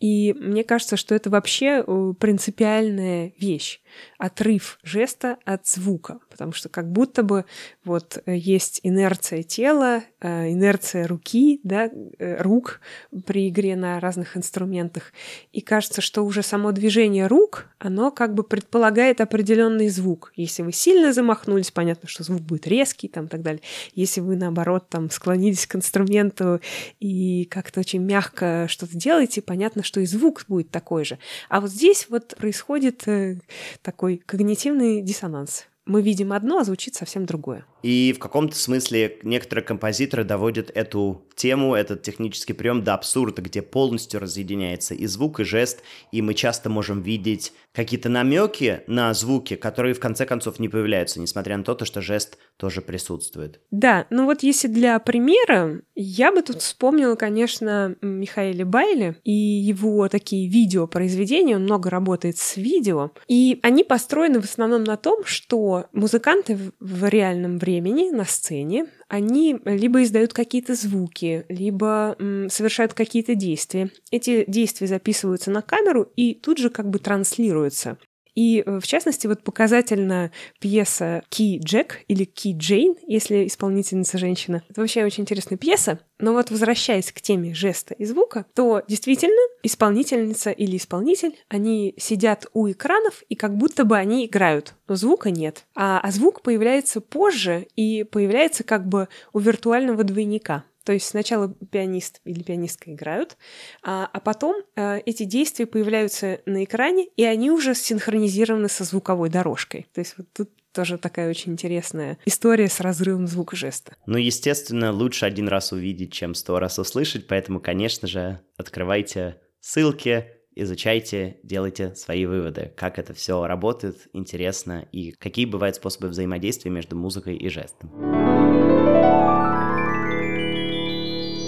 И 0.02 0.34
мне 0.36 0.64
кажется, 0.64 0.96
что 0.96 1.14
это 1.14 1.30
вообще 1.30 1.84
э, 1.86 2.14
принципиальная 2.18 3.32
вещь. 3.38 3.80
Отрыв 4.18 4.80
жеста 4.82 5.36
от 5.44 5.66
звука. 5.66 6.18
Потому 6.28 6.50
что 6.50 6.68
как 6.68 6.90
будто 6.90 7.22
бы 7.22 7.44
вот 7.84 8.20
э, 8.26 8.36
есть 8.36 8.80
инерция 8.82 9.44
тела, 9.44 10.02
э, 10.20 10.50
инерция 10.50 11.06
руки, 11.06 11.60
да, 11.62 11.88
рук 12.18 12.80
при 13.26 13.48
игре 13.48 13.76
на 13.76 14.00
разных 14.00 14.36
инструментах. 14.36 15.12
И 15.52 15.60
кажется, 15.60 16.00
что 16.00 16.22
уже 16.22 16.42
само 16.42 16.72
движение 16.72 17.28
рук, 17.28 17.66
оно 17.78 18.10
как 18.10 18.34
бы 18.34 18.42
предполагает 18.42 19.20
определенный 19.20 19.88
звук. 19.88 20.32
Если 20.34 20.62
вы 20.62 20.72
сильно 20.72 21.12
замахнулись, 21.12 21.70
понятно, 21.70 22.08
что 22.08 22.24
звук 22.24 22.40
будет 22.40 22.66
резкий 22.66 23.06
там 23.06 23.26
и 23.26 23.28
так 23.28 23.42
далее. 23.42 23.62
Если 23.94 24.20
вы, 24.20 24.34
наоборот, 24.34 24.88
там 24.88 25.10
склонились 25.10 25.66
к 25.68 25.76
инструменту 25.76 26.60
и 26.98 27.44
как-то 27.44 27.80
очень 27.80 28.02
мягко 28.02 28.66
что-то 28.68 28.96
делаете, 28.96 29.42
понятно, 29.52 29.82
что 29.82 30.00
и 30.00 30.06
звук 30.06 30.46
будет 30.48 30.70
такой 30.70 31.04
же. 31.04 31.18
А 31.50 31.60
вот 31.60 31.68
здесь 31.68 32.06
вот 32.08 32.34
происходит 32.38 33.06
э, 33.06 33.38
такой 33.82 34.16
когнитивный 34.16 35.02
диссонанс. 35.02 35.66
Мы 35.84 36.00
видим 36.00 36.32
одно, 36.32 36.58
а 36.58 36.64
звучит 36.64 36.94
совсем 36.94 37.26
другое. 37.26 37.66
И 37.82 38.14
в 38.16 38.18
каком-то 38.18 38.56
смысле 38.56 39.18
некоторые 39.24 39.62
композиторы 39.62 40.24
доводят 40.24 40.70
эту 40.74 41.26
тему, 41.34 41.74
этот 41.74 42.02
технический 42.02 42.54
прием 42.54 42.82
до 42.82 42.94
абсурда, 42.94 43.42
где 43.42 43.60
полностью 43.60 44.20
разъединяется 44.20 44.94
и 44.94 45.06
звук, 45.06 45.40
и 45.40 45.44
жест, 45.44 45.82
и 46.12 46.22
мы 46.22 46.32
часто 46.32 46.70
можем 46.70 47.02
видеть 47.02 47.52
какие-то 47.72 48.08
намеки 48.08 48.82
на 48.86 49.12
звуки, 49.12 49.56
которые 49.56 49.94
в 49.94 50.00
конце 50.00 50.24
концов 50.24 50.60
не 50.60 50.68
появляются, 50.70 51.20
несмотря 51.20 51.58
на 51.58 51.64
то, 51.64 51.84
что 51.84 52.00
жест 52.00 52.38
тоже 52.62 52.80
присутствует. 52.80 53.60
Да, 53.72 54.06
ну 54.10 54.24
вот 54.24 54.44
если 54.44 54.68
для 54.68 54.96
примера, 55.00 55.82
я 55.96 56.30
бы 56.30 56.42
тут 56.42 56.62
вспомнила, 56.62 57.16
конечно, 57.16 57.96
Михаила 58.00 58.64
Байли 58.64 59.16
и 59.24 59.32
его 59.32 60.08
такие 60.08 60.48
видеопроизведения, 60.48 61.56
он 61.56 61.64
много 61.64 61.90
работает 61.90 62.38
с 62.38 62.56
видео, 62.56 63.10
и 63.26 63.58
они 63.64 63.82
построены 63.82 64.40
в 64.40 64.44
основном 64.44 64.84
на 64.84 64.96
том, 64.96 65.24
что 65.24 65.86
музыканты 65.92 66.56
в 66.78 67.08
реальном 67.08 67.58
времени 67.58 68.10
на 68.10 68.24
сцене 68.24 68.86
они 69.08 69.58
либо 69.64 70.04
издают 70.04 70.32
какие-то 70.32 70.76
звуки, 70.76 71.44
либо 71.48 72.14
м, 72.20 72.48
совершают 72.48 72.94
какие-то 72.94 73.34
действия. 73.34 73.90
Эти 74.12 74.44
действия 74.48 74.86
записываются 74.86 75.50
на 75.50 75.62
камеру 75.62 76.12
и 76.14 76.34
тут 76.34 76.58
же 76.58 76.70
как 76.70 76.88
бы 76.88 77.00
транслируются. 77.00 77.98
И, 78.34 78.62
э, 78.64 78.80
в 78.80 78.86
частности, 78.86 79.26
вот 79.26 79.42
показательна 79.42 80.30
пьеса 80.58 81.22
«Ки 81.28 81.58
Джек» 81.58 82.00
или 82.08 82.24
«Ки 82.24 82.54
Джейн», 82.56 82.96
если 83.06 83.46
исполнительница 83.46 84.18
женщина. 84.18 84.62
Это 84.68 84.80
вообще 84.80 85.04
очень 85.04 85.22
интересная 85.22 85.58
пьеса. 85.58 86.00
Но 86.18 86.32
вот 86.32 86.50
возвращаясь 86.50 87.12
к 87.12 87.20
теме 87.20 87.52
жеста 87.52 87.94
и 87.94 88.04
звука, 88.04 88.46
то 88.54 88.82
действительно 88.86 89.40
исполнительница 89.62 90.50
или 90.50 90.76
исполнитель, 90.76 91.36
они 91.48 91.94
сидят 91.98 92.46
у 92.52 92.70
экранов, 92.70 93.22
и 93.28 93.34
как 93.34 93.56
будто 93.56 93.84
бы 93.84 93.96
они 93.96 94.26
играют, 94.26 94.74
но 94.88 94.94
звука 94.94 95.30
нет. 95.30 95.64
А, 95.74 96.00
а 96.00 96.10
звук 96.10 96.42
появляется 96.42 97.00
позже 97.00 97.66
и 97.76 98.04
появляется 98.04 98.64
как 98.64 98.86
бы 98.86 99.08
у 99.32 99.40
виртуального 99.40 100.04
двойника. 100.04 100.64
То 100.84 100.92
есть 100.92 101.06
сначала 101.06 101.54
пианист 101.70 102.20
или 102.24 102.42
пианистка 102.42 102.92
играют, 102.92 103.36
а, 103.82 104.08
а 104.12 104.20
потом 104.20 104.62
а, 104.76 104.98
эти 105.04 105.24
действия 105.24 105.66
появляются 105.66 106.40
на 106.46 106.64
экране, 106.64 107.06
и 107.16 107.24
они 107.24 107.50
уже 107.50 107.74
синхронизированы 107.74 108.68
со 108.68 108.84
звуковой 108.84 109.28
дорожкой. 109.28 109.86
То 109.92 110.00
есть 110.00 110.14
вот 110.16 110.26
тут 110.32 110.50
тоже 110.72 110.98
такая 110.98 111.28
очень 111.30 111.52
интересная 111.52 112.18
история 112.24 112.68
с 112.68 112.80
разрывом 112.80 113.26
звука 113.26 113.56
жеста. 113.56 113.94
Ну, 114.06 114.16
естественно, 114.18 114.92
лучше 114.92 115.26
один 115.26 115.48
раз 115.48 115.72
увидеть, 115.72 116.12
чем 116.12 116.34
сто 116.34 116.58
раз 116.58 116.78
услышать, 116.78 117.26
поэтому, 117.26 117.60
конечно 117.60 118.08
же, 118.08 118.40
открывайте 118.56 119.36
ссылки, 119.60 120.26
изучайте, 120.54 121.38
делайте 121.42 121.94
свои 121.94 122.26
выводы, 122.26 122.72
как 122.76 122.98
это 122.98 123.14
все 123.14 123.46
работает, 123.46 124.08
интересно, 124.12 124.86
и 124.92 125.12
какие 125.12 125.46
бывают 125.46 125.76
способы 125.76 126.08
взаимодействия 126.08 126.70
между 126.70 126.96
музыкой 126.96 127.36
и 127.36 127.48
жестом. 127.48 128.41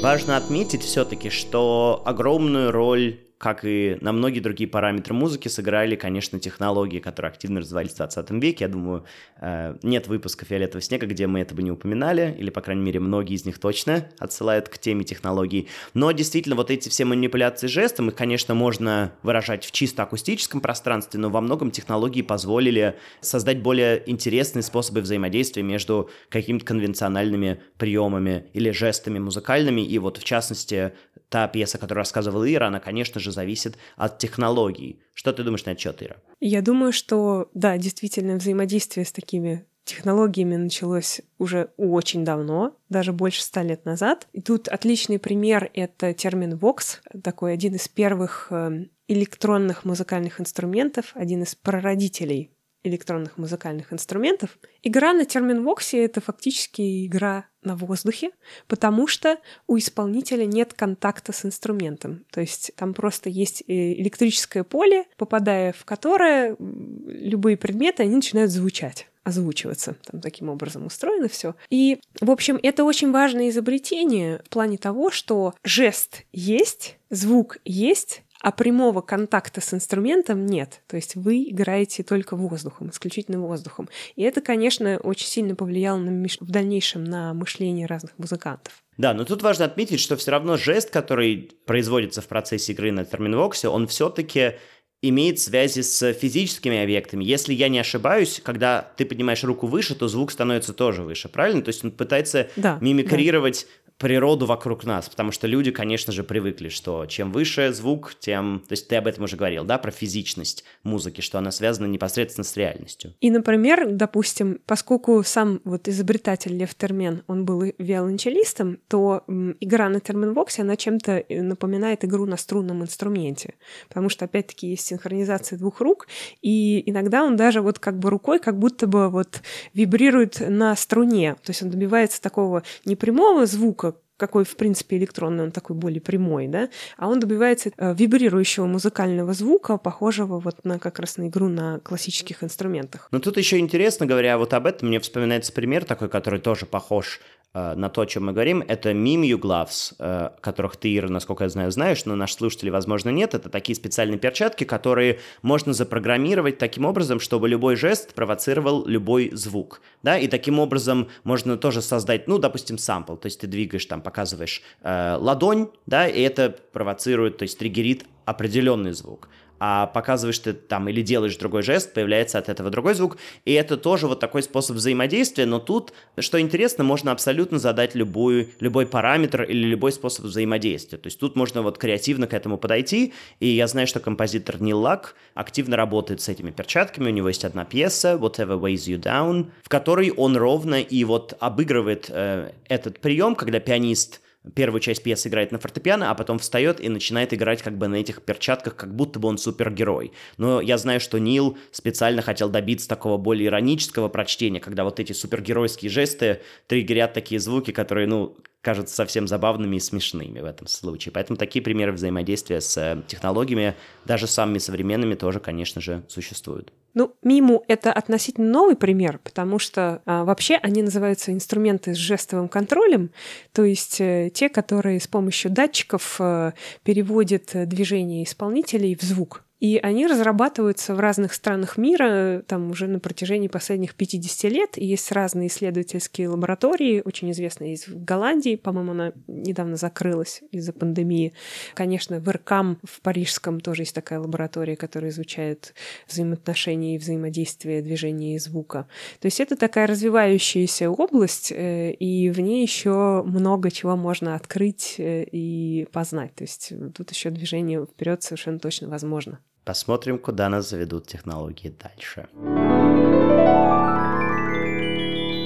Важно 0.04 0.36
отметить 0.36 0.82
все-таки, 0.82 1.30
что 1.30 2.02
огромную 2.04 2.70
роль 2.70 3.20
как 3.44 3.62
и 3.66 3.98
на 4.00 4.12
многие 4.12 4.40
другие 4.40 4.66
параметры 4.66 5.12
музыки, 5.12 5.48
сыграли, 5.48 5.96
конечно, 5.96 6.40
технологии, 6.40 6.98
которые 6.98 7.28
активно 7.28 7.60
развивались 7.60 7.90
в 7.90 7.96
20 7.96 8.30
веке. 8.42 8.64
Я 8.64 8.68
думаю, 8.68 9.04
э, 9.38 9.76
нет 9.82 10.08
выпуска 10.08 10.46
«Фиолетового 10.46 10.80
снега», 10.80 11.06
где 11.06 11.26
мы 11.26 11.40
это 11.40 11.54
бы 11.54 11.62
не 11.62 11.70
упоминали, 11.70 12.34
или, 12.38 12.48
по 12.48 12.62
крайней 12.62 12.82
мере, 12.82 13.00
многие 13.00 13.34
из 13.34 13.44
них 13.44 13.58
точно 13.58 14.08
отсылают 14.18 14.70
к 14.70 14.78
теме 14.78 15.04
технологий. 15.04 15.68
Но 15.92 16.10
действительно, 16.12 16.56
вот 16.56 16.70
эти 16.70 16.88
все 16.88 17.04
манипуляции 17.04 17.66
жестом, 17.66 18.08
их, 18.08 18.14
конечно, 18.14 18.54
можно 18.54 19.12
выражать 19.22 19.66
в 19.66 19.72
чисто 19.72 20.04
акустическом 20.04 20.62
пространстве, 20.62 21.20
но 21.20 21.28
во 21.28 21.42
многом 21.42 21.70
технологии 21.70 22.22
позволили 22.22 22.96
создать 23.20 23.60
более 23.60 24.10
интересные 24.10 24.62
способы 24.62 25.02
взаимодействия 25.02 25.62
между 25.62 26.08
какими-то 26.30 26.64
конвенциональными 26.64 27.60
приемами 27.76 28.46
или 28.54 28.70
жестами 28.70 29.18
музыкальными. 29.18 29.82
И 29.82 29.98
вот, 29.98 30.16
в 30.16 30.24
частности, 30.24 30.94
та 31.28 31.48
пьеса, 31.48 31.78
которую 31.78 32.02
рассказывала 32.02 32.50
Ира, 32.50 32.68
она, 32.68 32.78
конечно 32.78 33.20
же, 33.20 33.32
зависит 33.34 33.76
от 33.96 34.18
технологий. 34.18 35.00
Что 35.12 35.32
ты 35.32 35.42
думаешь 35.42 35.64
на 35.64 35.70
этот 35.70 35.82
счет, 35.82 36.02
Ира? 36.02 36.16
Я 36.40 36.62
думаю, 36.62 36.92
что, 36.92 37.50
да, 37.54 37.76
действительно, 37.76 38.36
взаимодействие 38.36 39.04
с 39.04 39.12
такими 39.12 39.66
технологиями 39.84 40.56
началось 40.56 41.20
уже 41.38 41.70
очень 41.76 42.24
давно, 42.24 42.76
даже 42.88 43.12
больше 43.12 43.42
ста 43.42 43.62
лет 43.62 43.84
назад. 43.84 44.26
И 44.32 44.40
тут 44.40 44.68
отличный 44.68 45.18
пример— 45.18 45.70
это 45.74 46.14
термин 46.14 46.54
Vox, 46.54 47.00
такой 47.22 47.52
один 47.52 47.74
из 47.74 47.86
первых 47.88 48.48
эм, 48.50 48.90
электронных 49.08 49.84
музыкальных 49.84 50.40
инструментов, 50.40 51.12
один 51.14 51.42
из 51.42 51.54
прародителей 51.54 52.53
электронных 52.84 53.38
музыкальных 53.38 53.92
инструментов. 53.92 54.58
Игра 54.82 55.12
на 55.12 55.24
термин 55.24 55.64
Воксе— 55.64 56.04
это 56.04 56.20
фактически 56.20 57.06
игра 57.06 57.46
на 57.62 57.74
воздухе, 57.76 58.30
потому 58.68 59.06
что 59.06 59.38
у 59.66 59.78
исполнителя 59.78 60.44
нет 60.44 60.74
контакта 60.74 61.32
с 61.32 61.44
инструментом. 61.44 62.24
То 62.30 62.42
есть 62.42 62.72
там 62.76 62.94
просто 62.94 63.30
есть 63.30 63.62
э, 63.66 63.94
электрическое 63.94 64.64
поле, 64.64 65.06
попадая 65.16 65.72
в 65.72 65.84
которое 65.84 66.56
любые 66.58 67.56
предметы, 67.56 68.02
они 68.02 68.16
начинают 68.16 68.50
звучать 68.50 69.08
озвучиваться. 69.24 69.96
Там 70.04 70.20
таким 70.20 70.50
образом 70.50 70.84
устроено 70.86 71.28
все. 71.28 71.54
И, 71.70 71.98
в 72.20 72.30
общем, 72.30 72.60
это 72.62 72.84
очень 72.84 73.10
важное 73.10 73.48
изобретение 73.48 74.42
в 74.44 74.50
плане 74.50 74.76
того, 74.76 75.10
что 75.10 75.54
жест 75.64 76.24
есть, 76.32 76.98
звук 77.08 77.56
есть, 77.64 78.22
а 78.44 78.52
прямого 78.52 79.00
контакта 79.00 79.62
с 79.62 79.72
инструментом 79.72 80.44
нет. 80.44 80.82
То 80.86 80.96
есть 80.96 81.16
вы 81.16 81.44
играете 81.44 82.02
только 82.02 82.36
воздухом, 82.36 82.90
исключительно 82.90 83.40
воздухом. 83.40 83.88
И 84.16 84.22
это, 84.22 84.42
конечно, 84.42 84.98
очень 84.98 85.26
сильно 85.26 85.54
повлияло 85.54 85.96
на, 85.96 86.28
в 86.40 86.50
дальнейшем 86.50 87.04
на 87.04 87.32
мышление 87.32 87.86
разных 87.86 88.12
музыкантов. 88.18 88.74
Да, 88.98 89.14
но 89.14 89.24
тут 89.24 89.42
важно 89.42 89.64
отметить, 89.64 89.98
что 89.98 90.18
все 90.18 90.30
равно 90.30 90.58
жест, 90.58 90.90
который 90.90 91.52
производится 91.64 92.20
в 92.20 92.28
процессе 92.28 92.72
игры 92.74 92.92
на 92.92 93.06
терминвоксе, 93.06 93.68
он 93.68 93.86
все-таки 93.86 94.56
имеет 95.00 95.38
связи 95.38 95.80
с 95.80 96.12
физическими 96.12 96.82
объектами. 96.82 97.24
Если 97.24 97.54
я 97.54 97.70
не 97.70 97.78
ошибаюсь, 97.78 98.42
когда 98.44 98.92
ты 98.98 99.06
поднимаешь 99.06 99.42
руку 99.42 99.66
выше, 99.66 99.94
то 99.94 100.06
звук 100.06 100.30
становится 100.30 100.74
тоже 100.74 101.02
выше, 101.02 101.30
правильно? 101.30 101.62
То 101.62 101.70
есть 101.70 101.82
он 101.82 101.92
пытается 101.92 102.50
да, 102.56 102.76
мимикрировать 102.82 103.66
да 103.66 103.83
природу 103.98 104.46
вокруг 104.46 104.84
нас, 104.84 105.08
потому 105.08 105.30
что 105.30 105.46
люди, 105.46 105.70
конечно 105.70 106.12
же, 106.12 106.24
привыкли, 106.24 106.68
что 106.68 107.06
чем 107.06 107.32
выше 107.32 107.72
звук, 107.72 108.16
тем... 108.18 108.62
То 108.68 108.72
есть 108.72 108.88
ты 108.88 108.96
об 108.96 109.06
этом 109.06 109.24
уже 109.24 109.36
говорил, 109.36 109.64
да, 109.64 109.78
про 109.78 109.90
физичность 109.90 110.64
музыки, 110.82 111.20
что 111.20 111.38
она 111.38 111.50
связана 111.50 111.86
непосредственно 111.86 112.44
с 112.44 112.56
реальностью. 112.56 113.14
И, 113.20 113.30
например, 113.30 113.90
допустим, 113.90 114.60
поскольку 114.66 115.22
сам 115.22 115.60
вот 115.64 115.88
изобретатель 115.88 116.56
Лев 116.56 116.74
Термен, 116.74 117.22
он 117.28 117.44
был 117.44 117.62
виолончелистом, 117.78 118.78
то 118.88 119.24
игра 119.60 119.88
на 119.88 120.00
терминвоксе, 120.00 120.62
она 120.62 120.76
чем-то 120.76 121.24
э, 121.28 121.42
напоминает 121.42 122.04
игру 122.04 122.26
на 122.26 122.36
струнном 122.36 122.82
инструменте, 122.82 123.54
потому 123.88 124.08
что, 124.08 124.24
опять-таки, 124.24 124.68
есть 124.68 124.86
синхронизация 124.86 125.58
двух 125.58 125.80
рук, 125.80 126.08
и 126.42 126.82
иногда 126.90 127.24
он 127.24 127.36
даже 127.36 127.60
вот 127.60 127.78
как 127.78 127.98
бы 127.98 128.10
рукой 128.10 128.40
как 128.40 128.58
будто 128.58 128.86
бы 128.86 129.08
вот 129.08 129.40
вибрирует 129.72 130.40
на 130.40 130.74
струне, 130.76 131.36
то 131.42 131.50
есть 131.50 131.62
он 131.62 131.70
добивается 131.70 132.20
такого 132.20 132.64
непрямого 132.84 133.46
звука, 133.46 133.93
какой, 134.16 134.44
в 134.44 134.56
принципе, 134.56 134.96
электронный, 134.96 135.44
он 135.44 135.50
такой 135.50 135.76
более 135.76 136.00
прямой, 136.00 136.48
да, 136.48 136.68
а 136.96 137.08
он 137.08 137.20
добивается 137.20 137.70
э, 137.76 137.94
вибрирующего 137.94 138.66
музыкального 138.66 139.32
звука, 139.32 139.76
похожего 139.76 140.38
вот 140.38 140.64
на 140.64 140.78
как 140.78 140.98
раз 140.98 141.16
на 141.16 141.28
игру 141.28 141.48
на 141.48 141.80
классических 141.80 142.44
инструментах. 142.44 143.08
Но 143.10 143.18
тут 143.18 143.36
еще 143.36 143.58
интересно, 143.58 144.06
говоря 144.06 144.38
вот 144.38 144.54
об 144.54 144.66
этом, 144.66 144.88
мне 144.88 145.00
вспоминается 145.00 145.52
пример 145.52 145.84
такой, 145.84 146.08
который 146.08 146.40
тоже 146.40 146.66
похож 146.66 147.20
на 147.54 147.88
то, 147.88 148.02
о 148.02 148.06
чем 148.06 148.26
мы 148.26 148.32
говорим, 148.32 148.64
это 148.66 148.90
Mimio 148.90 149.38
Gloves, 149.38 149.94
э, 149.98 150.30
которых 150.40 150.76
ты, 150.76 150.96
Ира, 150.96 151.08
насколько 151.08 151.44
я 151.44 151.50
знаю, 151.50 151.70
знаешь, 151.70 152.04
но 152.04 152.16
наши 152.16 152.34
слушатели, 152.34 152.68
возможно, 152.68 153.10
нет. 153.10 153.34
Это 153.34 153.48
такие 153.48 153.76
специальные 153.76 154.18
перчатки, 154.18 154.64
которые 154.64 155.20
можно 155.42 155.72
запрограммировать 155.72 156.58
таким 156.58 156.84
образом, 156.84 157.20
чтобы 157.20 157.48
любой 157.48 157.76
жест 157.76 158.14
провоцировал 158.14 158.84
любой 158.86 159.30
звук, 159.32 159.80
да, 160.02 160.18
и 160.18 160.26
таким 160.26 160.58
образом 160.58 161.08
можно 161.22 161.56
тоже 161.56 161.80
создать, 161.80 162.26
ну, 162.26 162.38
допустим, 162.38 162.76
сампл, 162.76 163.14
то 163.14 163.26
есть 163.26 163.40
ты 163.40 163.46
двигаешь 163.46 163.86
там, 163.86 164.02
показываешь 164.02 164.62
э, 164.82 165.16
ладонь, 165.18 165.68
да, 165.86 166.08
и 166.08 166.20
это 166.22 166.56
провоцирует, 166.72 167.38
то 167.38 167.44
есть 167.44 167.58
триггерит 167.58 168.04
определенный 168.24 168.92
звук 168.92 169.28
а 169.58 169.86
показываешь 169.86 170.38
ты 170.38 170.52
там 170.52 170.88
или 170.88 171.02
делаешь 171.02 171.36
другой 171.36 171.62
жест, 171.62 171.92
появляется 171.94 172.38
от 172.38 172.48
этого 172.48 172.70
другой 172.70 172.94
звук, 172.94 173.18
и 173.44 173.52
это 173.52 173.76
тоже 173.76 174.06
вот 174.06 174.20
такой 174.20 174.42
способ 174.42 174.76
взаимодействия, 174.76 175.46
но 175.46 175.58
тут, 175.58 175.92
что 176.18 176.40
интересно, 176.40 176.84
можно 176.84 177.12
абсолютно 177.12 177.58
задать 177.58 177.94
любую, 177.94 178.48
любой 178.60 178.86
параметр 178.86 179.42
или 179.42 179.66
любой 179.66 179.92
способ 179.92 180.26
взаимодействия, 180.26 180.98
то 180.98 181.06
есть 181.06 181.18
тут 181.18 181.36
можно 181.36 181.62
вот 181.62 181.78
креативно 181.78 182.26
к 182.26 182.34
этому 182.34 182.58
подойти, 182.58 183.12
и 183.40 183.48
я 183.48 183.66
знаю, 183.66 183.86
что 183.86 184.00
композитор 184.00 184.60
Нил 184.60 184.80
Лак 184.80 185.14
активно 185.34 185.76
работает 185.76 186.20
с 186.20 186.28
этими 186.28 186.50
перчатками, 186.50 187.08
у 187.08 187.12
него 187.12 187.28
есть 187.28 187.44
одна 187.44 187.64
пьеса, 187.64 188.18
Whatever 188.20 188.60
Weighs 188.60 188.86
You 188.86 188.98
Down, 189.00 189.50
в 189.62 189.68
которой 189.68 190.10
он 190.10 190.36
ровно 190.36 190.80
и 190.80 191.04
вот 191.04 191.34
обыгрывает 191.40 192.06
э, 192.08 192.52
этот 192.68 193.00
прием, 193.00 193.34
когда 193.34 193.60
пианист 193.60 194.20
первую 194.54 194.80
часть 194.80 195.02
пьесы 195.02 195.28
играет 195.28 195.52
на 195.52 195.58
фортепиано, 195.58 196.10
а 196.10 196.14
потом 196.14 196.38
встает 196.38 196.80
и 196.80 196.88
начинает 196.88 197.32
играть 197.32 197.62
как 197.62 197.78
бы 197.78 197.88
на 197.88 197.96
этих 197.96 198.22
перчатках, 198.22 198.76
как 198.76 198.94
будто 198.94 199.18
бы 199.18 199.28
он 199.28 199.38
супергерой. 199.38 200.12
Но 200.36 200.60
я 200.60 200.76
знаю, 200.76 201.00
что 201.00 201.18
Нил 201.18 201.56
специально 201.70 202.22
хотел 202.22 202.50
добиться 202.50 202.88
такого 202.88 203.16
более 203.16 203.46
иронического 203.46 204.08
прочтения, 204.08 204.60
когда 204.60 204.84
вот 204.84 205.00
эти 205.00 205.12
супергеройские 205.12 205.90
жесты 205.90 206.42
триггерят 206.66 207.14
такие 207.14 207.40
звуки, 207.40 207.70
которые, 207.70 208.06
ну, 208.06 208.36
кажутся 208.64 208.94
совсем 208.94 209.28
забавными 209.28 209.76
и 209.76 209.80
смешными 209.80 210.40
в 210.40 210.44
этом 210.44 210.66
случае. 210.66 211.12
Поэтому 211.12 211.36
такие 211.36 211.62
примеры 211.62 211.92
взаимодействия 211.92 212.60
с 212.60 212.76
э, 212.76 213.02
технологиями, 213.06 213.74
даже 214.04 214.26
самыми 214.26 214.58
современными, 214.58 215.14
тоже, 215.14 215.38
конечно 215.38 215.80
же, 215.80 216.02
существуют. 216.08 216.72
Ну, 216.94 217.14
миму— 217.22 217.64
это 217.68 217.92
относительно 217.92 218.48
новый 218.48 218.76
пример, 218.76 219.18
потому 219.22 219.58
что 219.58 220.00
а, 220.06 220.24
вообще 220.24 220.54
они 220.56 220.82
называются 220.82 221.32
инструменты 221.32 221.92
с 221.92 221.98
жестовым 221.98 222.48
контролем, 222.48 223.10
то 223.52 223.64
есть 223.64 224.00
э, 224.00 224.30
те, 224.32 224.48
которые 224.48 225.00
с 225.00 225.08
помощью 225.08 225.50
датчиков 225.50 226.16
э, 226.20 226.52
переводят 226.84 227.50
движение 227.52 228.24
исполнителей 228.24 228.96
в 228.96 229.02
звук. 229.02 229.43
И 229.64 229.78
они 229.78 230.06
разрабатываются 230.06 230.94
в 230.94 231.00
разных 231.00 231.32
странах 231.32 231.78
мира, 231.78 232.44
там 232.46 232.70
уже 232.70 232.86
на 232.86 232.98
протяжении 232.98 233.48
последних 233.48 233.94
50 233.94 234.52
лет. 234.52 234.76
И 234.76 234.84
есть 234.84 235.10
разные 235.10 235.48
исследовательские 235.48 236.28
лаборатории, 236.28 237.00
очень 237.02 237.30
известные 237.30 237.74
в 237.76 238.04
Голландии, 238.04 238.56
по-моему, 238.56 238.90
она 238.90 239.12
недавно 239.26 239.76
закрылась 239.76 240.42
из-за 240.50 240.74
пандемии. 240.74 241.32
Конечно, 241.72 242.20
в 242.20 242.28
ИРКАМ 242.28 242.80
в 242.84 243.00
Парижском 243.00 243.58
тоже 243.60 243.82
есть 243.82 243.94
такая 243.94 244.20
лаборатория, 244.20 244.76
которая 244.76 245.10
изучает 245.10 245.72
взаимоотношения 246.08 246.96
и 246.96 246.98
взаимодействие 246.98 247.80
движения 247.80 248.34
и 248.34 248.38
звука. 248.38 248.86
То 249.18 249.28
есть 249.28 249.40
это 249.40 249.56
такая 249.56 249.86
развивающаяся 249.86 250.90
область, 250.90 251.50
э, 251.50 251.92
и 251.92 252.28
в 252.28 252.38
ней 252.38 252.60
еще 252.60 253.22
много 253.24 253.70
чего 253.70 253.96
можно 253.96 254.34
открыть 254.34 254.96
э, 254.98 255.24
и 255.24 255.88
познать. 255.90 256.34
То 256.34 256.44
есть 256.44 256.70
тут 256.94 257.10
еще 257.12 257.30
движение 257.30 257.86
вперед 257.86 258.22
совершенно 258.22 258.58
точно 258.58 258.90
возможно. 258.90 259.40
Посмотрим, 259.64 260.18
куда 260.18 260.50
нас 260.50 260.68
заведут 260.68 261.06
технологии 261.06 261.74
дальше. 261.82 262.28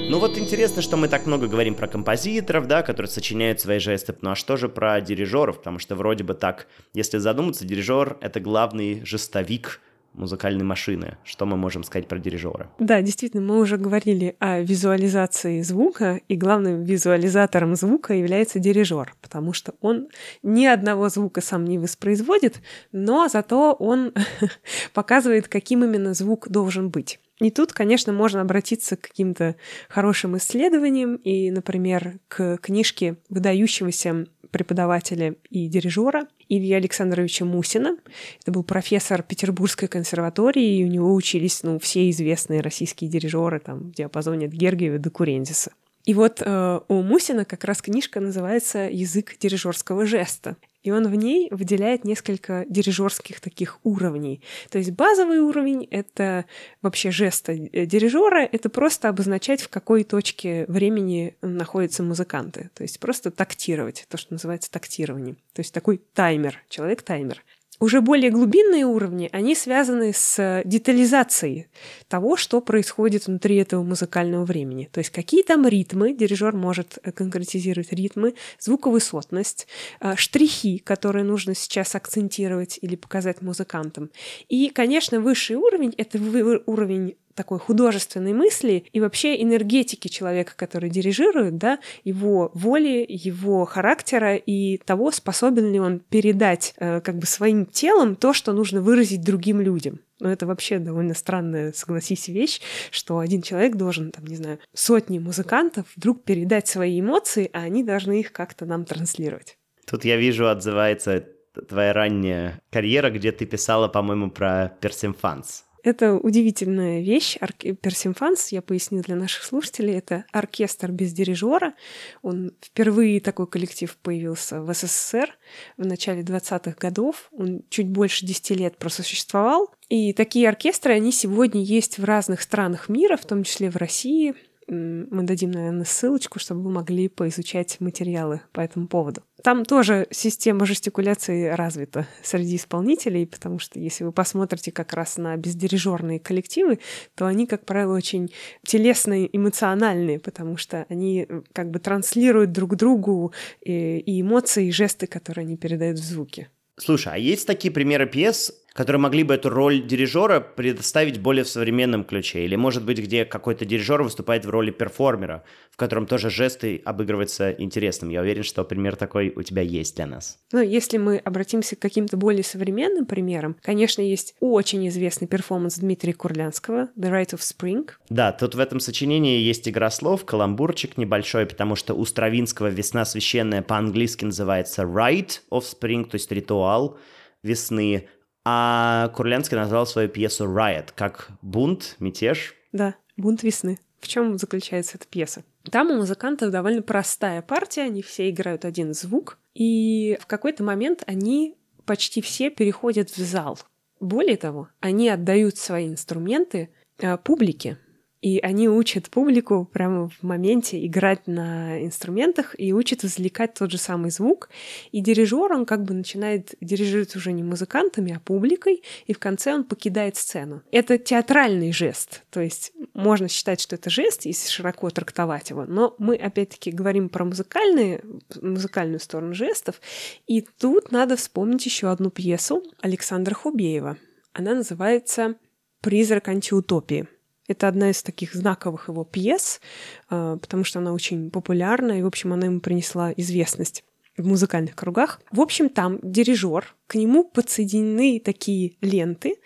Ну, 0.09 0.19
вот 0.19 0.37
интересно, 0.37 0.81
что 0.81 0.97
мы 0.97 1.07
так 1.07 1.25
много 1.25 1.47
говорим 1.47 1.75
про 1.75 1.87
композиторов, 1.87 2.67
да, 2.67 2.81
которые 2.81 3.09
сочиняют 3.09 3.61
свои 3.61 3.79
жесты. 3.79 4.13
Ну 4.21 4.31
а 4.31 4.35
что 4.35 4.57
же 4.57 4.67
про 4.67 4.99
дирижеров? 4.99 5.59
Потому 5.59 5.79
что 5.79 5.95
вроде 5.95 6.25
бы 6.25 6.33
так, 6.33 6.67
если 6.93 7.19
задуматься, 7.19 7.63
дирижер— 7.63 8.17
это 8.21 8.41
главный 8.41 9.05
жестовик 9.05 9.79
музыкальной 10.19 10.63
машины. 10.63 11.17
Что 11.23 11.45
мы 11.45 11.57
можем 11.57 11.83
сказать 11.83 12.07
про 12.07 12.19
дирижера? 12.19 12.69
Да, 12.77 13.01
действительно, 13.01 13.41
мы 13.41 13.59
уже 13.59 13.77
говорили 13.77 14.35
о 14.39 14.59
визуализации 14.59 15.61
звука, 15.61 16.19
и 16.27 16.35
главным 16.35 16.83
визуализатором 16.83 17.75
звука 17.75 18.13
является 18.13 18.59
дирижер, 18.59 19.15
потому 19.21 19.53
что 19.53 19.73
он 19.81 20.09
ни 20.43 20.65
одного 20.65 21.09
звука 21.09 21.41
сам 21.41 21.65
не 21.65 21.79
воспроизводит, 21.79 22.61
но 22.91 23.27
зато 23.27 23.73
он 23.73 24.13
показывает, 24.93 25.47
каким 25.47 25.83
именно 25.83 26.13
звук 26.13 26.49
должен 26.49 26.89
быть. 26.89 27.19
И 27.39 27.51
тут, 27.51 27.71
конечно, 27.71 28.11
можно 28.11 28.41
обратиться 28.41 28.97
к 28.97 29.01
каким-то 29.01 29.55
хорошим 29.87 30.37
исследованиям 30.37 31.15
и, 31.15 31.49
например, 31.51 32.19
к 32.27 32.57
книжке 32.57 33.15
выдающегося 33.29 34.25
преподавателя 34.51 35.35
и 35.49 35.67
дирижера 35.67 36.27
Ильи 36.47 36.73
Александровича 36.73 37.45
Мусина. 37.45 37.97
Это 38.41 38.51
был 38.51 38.63
профессор 38.63 39.23
Петербургской 39.23 39.87
консерватории, 39.87 40.79
и 40.79 40.83
у 40.83 40.87
него 40.87 41.13
учились 41.13 41.63
ну, 41.63 41.79
все 41.79 42.09
известные 42.09 42.61
российские 42.61 43.09
дирижеры 43.09 43.59
там, 43.59 43.91
в 43.91 43.95
диапазоне 43.95 44.47
от 44.47 44.53
Гергиева 44.53 44.99
до 44.99 45.09
Курензиса. 45.09 45.71
И 46.05 46.13
вот 46.13 46.41
э, 46.43 46.79
у 46.87 47.01
Мусина 47.01 47.45
как 47.45 47.65
раз 47.65 47.81
книжка 47.81 48.19
называется 48.19 48.89
«Язык 48.89 49.37
дирижерского 49.39 50.05
жеста». 50.05 50.57
И 50.83 50.91
он 50.91 51.07
в 51.07 51.15
ней 51.15 51.49
выделяет 51.51 52.05
несколько 52.05 52.65
дирижерских 52.69 53.39
таких 53.39 53.79
уровней. 53.83 54.41
То 54.69 54.77
есть 54.77 54.91
базовый 54.91 55.39
уровень— 55.39 55.87
это 55.91 56.45
вообще 56.81 57.11
жеста 57.11 57.55
дирижера, 57.55 58.43
это 58.43 58.69
просто 58.69 59.09
обозначать, 59.09 59.61
в 59.61 59.69
какой 59.69 60.03
точке 60.03 60.65
времени 60.67 61.35
находятся 61.41 62.03
музыканты. 62.03 62.69
То 62.73 62.83
есть 62.83 62.99
просто 62.99 63.31
тактировать, 63.31 64.05
то, 64.09 64.17
что 64.17 64.33
называется 64.33 64.71
тактированием. 64.71 65.35
То 65.53 65.61
есть 65.61 65.73
такой 65.73 66.01
таймер, 66.13 66.63
человек-таймер. 66.69 67.43
Уже 67.79 68.01
более 68.01 68.29
глубинные 68.29 68.85
уровни, 68.85 69.29
они 69.31 69.55
связаны 69.55 70.11
с 70.13 70.61
детализацией 70.65 71.67
того, 72.09 72.35
что 72.35 72.59
происходит 72.59 73.27
внутри 73.27 73.55
этого 73.55 73.83
музыкального 73.83 74.43
времени. 74.43 74.89
То 74.91 74.99
есть 74.99 75.11
какие 75.11 75.43
там 75.43 75.65
ритмы, 75.65 76.13
дирижер 76.13 76.53
может 76.53 76.99
э, 77.03 77.11
конкретизировать 77.13 77.93
ритмы, 77.93 78.35
звуковысотность, 78.59 79.67
э, 80.01 80.15
штрихи, 80.17 80.79
которые 80.79 81.23
нужно 81.23 81.55
сейчас 81.55 81.95
акцентировать 81.95 82.79
или 82.81 82.97
показать 82.97 83.41
музыкантам. 83.41 84.09
И, 84.49 84.69
конечно, 84.69 85.21
высший 85.21 85.55
уровень— 85.55 85.93
это 85.97 86.19
уровень 86.65 87.15
такой 87.39 87.57
художественной 87.57 88.33
мысли 88.33 88.83
и 88.91 88.99
вообще 88.99 89.41
энергетики 89.41 90.09
человека, 90.09 90.51
который 90.57 90.89
дирижирует, 90.89 91.57
да, 91.57 91.79
его 92.03 92.51
воли, 92.53 93.05
его 93.07 93.63
характера 93.63 94.35
и 94.35 94.77
того, 94.79 95.09
способен 95.11 95.71
ли 95.71 95.79
он 95.79 96.01
передать 96.01 96.73
э, 96.75 96.99
как 96.99 97.17
бы 97.17 97.25
своим 97.25 97.65
телом 97.65 98.17
то, 98.17 98.33
что 98.33 98.51
нужно 98.51 98.81
выразить 98.81 99.23
другим 99.23 99.61
людям. 99.61 100.01
Но 100.19 100.27
ну, 100.27 100.33
это 100.33 100.47
вообще 100.47 100.79
довольно 100.79 101.13
странная, 101.13 101.71
согласись, 101.71 102.27
вещь, 102.27 102.59
что 102.91 103.19
один 103.19 103.41
человек 103.41 103.77
должен, 103.77 104.11
там, 104.11 104.25
не 104.27 104.35
знаю, 104.35 104.59
сотни 104.73 105.17
музыкантов 105.17 105.85
вдруг 105.95 106.25
передать 106.25 106.67
свои 106.67 106.99
эмоции, 106.99 107.49
а 107.53 107.59
они 107.59 107.85
должны 107.85 108.19
их 108.19 108.33
как-то 108.33 108.65
нам 108.65 108.83
транслировать. 108.83 109.57
Тут 109.89 110.03
я 110.03 110.17
вижу, 110.17 110.49
отзывается 110.49 111.25
твоя 111.69 111.93
ранняя 111.93 112.59
карьера, 112.69 113.09
где 113.09 113.31
ты 113.31 113.45
писала, 113.45 113.87
по-моему, 113.87 114.29
про 114.29 114.73
персимфанс. 114.81 115.63
Это 115.89 116.17
удивительная 116.17 117.01
вещь. 117.01 117.35
Персимфанс, 117.81 118.49
я 118.51 118.61
поясню 118.61 119.01
для 119.01 119.15
наших 119.15 119.43
слушателей, 119.43 119.97
это 119.97 120.23
оркестр 120.31 120.91
без 120.91 121.13
дирижера. 121.13 121.73
Он 122.21 122.51
впервые 122.63 123.19
такой 123.19 123.47
коллектив 123.47 123.97
появился 123.97 124.61
в 124.61 124.71
СССР 124.71 125.35
в 125.77 125.87
начале 125.87 126.21
20-х 126.21 126.75
годов. 126.79 127.29
Он 127.31 127.63
чуть 127.71 127.87
больше 127.87 128.23
10 128.23 128.51
лет 128.51 128.77
просуществовал. 128.77 129.73
И 129.87 130.13
такие 130.13 130.47
оркестры, 130.47 130.93
они 130.93 131.11
сегодня 131.11 131.63
есть 131.63 131.97
в 131.97 132.03
разных 132.03 132.43
странах 132.43 132.87
мира, 132.87 133.17
в 133.17 133.25
том 133.25 133.43
числе 133.43 133.71
в 133.71 133.75
России, 133.75 134.35
мы 134.69 135.23
дадим, 135.23 135.51
наверное, 135.51 135.85
ссылочку, 135.85 136.39
чтобы 136.39 136.61
вы 136.63 136.71
могли 136.71 137.07
поизучать 137.09 137.79
материалы 137.79 138.41
по 138.51 138.61
этому 138.61 138.87
поводу. 138.87 139.21
Там 139.43 139.65
тоже 139.65 140.07
система 140.11 140.65
жестикуляции 140.65 141.47
развита 141.47 142.07
среди 142.23 142.57
исполнителей, 142.57 143.25
потому 143.25 143.59
что 143.59 143.79
если 143.79 144.03
вы 144.03 144.11
посмотрите 144.11 144.71
как 144.71 144.93
раз 144.93 145.17
на 145.17 145.35
бездирижерные 145.37 146.19
коллективы, 146.19 146.79
то 147.15 147.25
они, 147.25 147.47
как 147.47 147.65
правило, 147.65 147.95
очень 147.95 148.31
телесные, 148.65 149.29
эмоциональные, 149.35 150.19
потому 150.19 150.57
что 150.57 150.85
они 150.89 151.25
э, 151.27 151.41
как 151.53 151.71
бы 151.71 151.79
транслируют 151.79 152.51
друг 152.51 152.75
другу 152.75 153.33
э, 153.65 153.71
и 153.71 154.21
эмоции, 154.21 154.67
и 154.67 154.71
жесты, 154.71 155.07
которые 155.07 155.43
они 155.43 155.57
передают 155.57 155.99
в 155.99 156.03
звуке. 156.03 156.49
Слушай, 156.77 157.13
а 157.13 157.17
есть 157.17 157.45
такие 157.45 157.73
примеры 157.73 158.07
пьес, 158.07 158.53
которые 158.79 159.01
могли 159.01 159.23
бы 159.23 159.33
эту 159.33 159.49
роль 159.49 159.85
дирижера 159.85 160.39
предоставить 160.39 161.19
более 161.19 161.43
в 161.43 161.49
современном 161.49 162.05
ключе? 162.05 162.45
Или, 162.45 162.55
может 162.55 162.85
быть, 162.85 162.97
где 162.97 163.25
какой-то 163.25 163.65
дирижер 163.65 164.01
выступает 164.01 164.45
в 164.45 164.49
роли 164.49 164.71
перформера, 164.71 165.43
в 165.69 165.75
котором 165.75 166.05
тоже 166.05 166.29
жесты 166.29 166.81
обыгрываются 166.85 167.51
интересным? 167.51 168.09
Я 168.09 168.21
уверен, 168.21 168.43
что 168.43 168.63
пример 168.63 168.95
такой 168.95 169.33
у 169.35 169.43
тебя 169.43 169.63
есть 169.63 169.97
для 169.97 170.07
нас. 170.07 170.37
Ну, 170.53 170.61
если 170.61 170.97
мы 170.97 171.17
обратимся 171.17 171.75
к 171.75 171.79
каким-то 171.79 172.15
более 172.15 172.45
современным 172.45 173.05
примерам, 173.05 173.57
конечно, 173.61 174.01
есть 174.01 174.33
очень 174.39 174.87
известный 174.87 175.27
перформанс 175.27 175.79
Дмитрия 175.79 176.13
Курлянского 176.13 176.87
«The 176.97 177.11
Rite 177.11 177.37
of 177.37 177.41
Spring». 177.41 177.89
Да, 178.07 178.31
тут 178.31 178.55
в 178.55 178.59
этом 178.61 178.79
сочинении 178.79 179.39
есть 179.39 179.67
игра 179.67 179.91
слов, 179.91 180.23
каламбурчик 180.23 180.95
небольшой, 180.95 181.45
потому 181.45 181.75
что 181.75 181.95
у 181.95 182.05
Стравинского 182.05 182.67
«Весна 182.67 183.03
священная» 183.03 183.61
по-английски 183.61 184.23
называется 184.23 184.83
«Rite 184.83 185.41
of 185.51 185.63
Spring», 185.63 186.05
то 186.05 186.15
есть 186.15 186.31
ритуал 186.31 186.97
весны, 187.43 188.07
а 188.51 189.09
Курлянский 189.09 189.55
назвал 189.55 189.85
свою 189.85 190.09
пьесу 190.09 190.45
«Riot», 190.45 190.89
как 190.95 191.29
бунт, 191.43 191.95
мятеж. 191.99 192.55
Да, 192.71 192.95
бунт 193.15 193.43
весны. 193.43 193.77
В 193.99 194.07
чем 194.07 194.39
заключается 194.39 194.97
эта 194.97 195.05
пьеса? 195.05 195.43
Там 195.69 195.91
у 195.91 195.97
музыкантов 195.97 196.49
довольно 196.49 196.81
простая 196.81 197.43
партия, 197.43 197.83
они 197.83 198.01
все 198.01 198.27
играют 198.31 198.65
один 198.65 198.95
звук, 198.95 199.37
и 199.53 200.17
в 200.19 200.25
какой-то 200.25 200.63
момент 200.63 201.03
они 201.05 201.57
почти 201.85 202.21
все 202.21 202.49
переходят 202.49 203.11
в 203.11 203.17
зал. 203.17 203.59
Более 203.99 204.37
того, 204.37 204.69
они 204.79 205.09
отдают 205.09 205.57
свои 205.57 205.87
инструменты 205.87 206.69
э, 206.97 207.17
публике, 207.17 207.77
и 208.21 208.39
они 208.39 208.67
учат 208.67 209.09
публику 209.09 209.65
прямо 209.71 210.09
в 210.09 210.23
моменте 210.23 210.85
играть 210.85 211.27
на 211.27 211.83
инструментах 211.83 212.53
и 212.57 212.73
учат 212.73 213.03
извлекать 213.05 213.53
тот 213.53 213.71
же 213.71 213.77
самый 213.77 214.11
звук. 214.11 214.49
И 214.91 214.99
дирижер, 214.99 215.53
он 215.53 215.65
как 215.65 215.83
бы 215.83 215.93
начинает 215.93 216.55
дирижировать 216.59 217.15
уже 217.15 217.31
не 217.31 217.43
музыкантами, 217.43 218.13
а 218.13 218.19
публикой, 218.19 218.83
и 219.05 219.13
в 219.13 219.19
конце 219.19 219.53
он 219.53 219.63
покидает 219.63 220.17
сцену. 220.17 220.61
Это 220.71 220.97
театральный 220.97 221.71
жест, 221.71 222.23
то 222.29 222.41
есть 222.41 222.73
можно 222.93 223.29
считать, 223.29 223.61
что 223.61 223.75
это 223.75 223.89
жест, 223.89 224.25
если 224.25 224.49
широко 224.49 224.89
трактовать 224.89 225.49
его, 225.49 225.65
но 225.65 225.95
мы 225.97 226.15
опять-таки 226.15 226.71
говорим 226.71 227.09
про 227.09 227.23
музыкальные, 227.23 228.03
музыкальную 228.41 228.99
сторону 228.99 229.33
жестов, 229.33 229.79
и 230.27 230.41
тут 230.41 230.91
надо 230.91 231.15
вспомнить 231.15 231.65
еще 231.65 231.89
одну 231.89 232.09
пьесу 232.09 232.63
Александра 232.81 233.33
Хубеева. 233.33 233.97
Она 234.33 234.55
называется 234.55 235.35
«Призрак 235.81 236.27
антиутопии». 236.27 237.07
Это 237.49 237.67
одна 237.67 237.89
из 237.89 238.03
таких 238.03 238.35
знаковых 238.35 238.89
его 238.89 239.03
пьес, 239.03 239.59
а, 240.07 240.37
потому 240.37 240.63
что 240.63 240.79
она 240.79 240.93
очень 240.93 241.31
популярна, 241.31 241.97
и, 241.97 242.03
в 242.03 242.07
общем, 242.07 242.31
она 242.31 242.45
ему 242.45 242.59
принесла 242.59 243.11
известность 243.17 243.83
в 244.17 244.27
музыкальных 244.27 244.75
кругах. 244.75 245.19
В 245.31 245.41
общем, 245.41 245.69
там 245.69 245.97
дирижер, 246.03 246.75
к 246.87 246.95
нему 246.95 247.23
подсоединены 247.23 248.21
такие 248.23 248.75
ленты, 248.81 249.37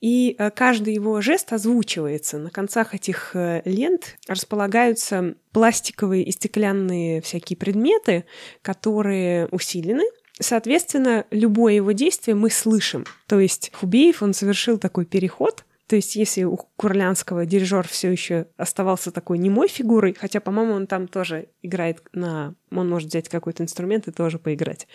и 0.00 0.34
а, 0.36 0.50
каждый 0.50 0.94
его 0.94 1.20
жест 1.20 1.52
озвучивается. 1.52 2.38
На 2.38 2.50
концах 2.50 2.92
этих 2.92 3.36
э, 3.36 3.62
лент 3.64 4.16
располагаются 4.26 5.36
пластиковые 5.52 6.24
и 6.24 6.32
стеклянные 6.32 7.20
всякие 7.20 7.56
предметы, 7.56 8.24
которые 8.62 9.46
усилены, 9.52 10.04
Соответственно, 10.40 11.26
любое 11.30 11.74
его 11.74 11.92
действие 11.92 12.34
мы 12.34 12.50
слышим. 12.50 13.04
То 13.28 13.38
есть 13.38 13.70
Хубеев, 13.72 14.20
он 14.20 14.34
совершил 14.34 14.78
такой 14.78 15.06
переход 15.06 15.64
то 15.86 15.96
есть, 15.96 16.16
если 16.16 16.44
у 16.44 16.56
Курлянского 16.56 17.44
дирижер 17.44 17.86
все 17.86 18.10
еще 18.10 18.46
оставался 18.56 19.10
такой 19.10 19.38
немой 19.38 19.68
фигурой, 19.68 20.14
хотя, 20.18 20.40
по-моему, 20.40 20.72
он 20.72 20.86
там 20.86 21.08
тоже 21.08 21.48
играет 21.62 22.02
на 22.12 22.54
он 22.70 22.88
может 22.88 23.10
взять 23.10 23.28
какой-то 23.28 23.62
инструмент 23.62 24.08
и 24.08 24.12
тоже 24.12 24.38
поиграть, 24.38 24.88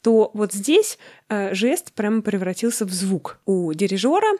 то 0.00 0.30
вот 0.34 0.52
здесь 0.52 0.98
жест 1.52 1.92
прямо 1.92 2.22
превратился 2.22 2.84
в 2.84 2.90
звук 2.90 3.38
у 3.46 3.72
дирижера, 3.72 4.38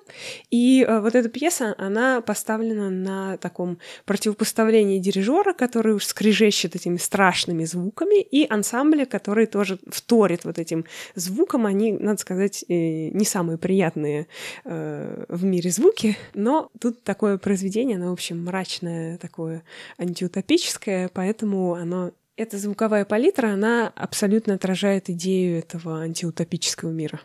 и 0.50 0.84
э, 0.86 1.00
вот 1.00 1.14
эта 1.14 1.28
пьеса, 1.28 1.74
она 1.78 2.20
поставлена 2.20 2.90
на 2.90 3.36
таком 3.36 3.78
противопоставлении 4.04 4.98
дирижера, 4.98 5.52
который 5.52 5.94
уж 5.94 6.04
скрежещет 6.04 6.76
этими 6.76 6.96
страшными 6.96 7.64
звуками, 7.64 8.20
и 8.20 8.46
ансамбля, 8.48 9.04
который 9.04 9.46
тоже 9.46 9.78
вторит 9.88 10.44
вот 10.44 10.58
этим 10.58 10.84
звуком, 11.14 11.66
они, 11.66 11.92
надо 11.92 12.20
сказать, 12.20 12.64
э, 12.68 13.08
не 13.10 13.24
самые 13.24 13.58
приятные 13.58 14.26
э, 14.64 15.24
в 15.28 15.44
мире 15.44 15.70
звуки, 15.70 16.16
но 16.34 16.70
тут 16.80 17.02
такое 17.02 17.38
произведение, 17.38 17.96
оно, 17.96 18.10
в 18.10 18.14
общем, 18.14 18.44
мрачное, 18.44 19.18
такое 19.18 19.62
антиутопическое, 19.98 21.10
поэтому 21.12 21.74
оно 21.74 22.12
эта 22.38 22.56
звуковая 22.56 23.04
палитра, 23.04 23.48
она 23.48 23.92
абсолютно 23.96 24.54
отражает 24.54 25.10
идею 25.10 25.58
этого 25.58 26.00
антиутопического 26.02 26.90
мира. 26.90 27.20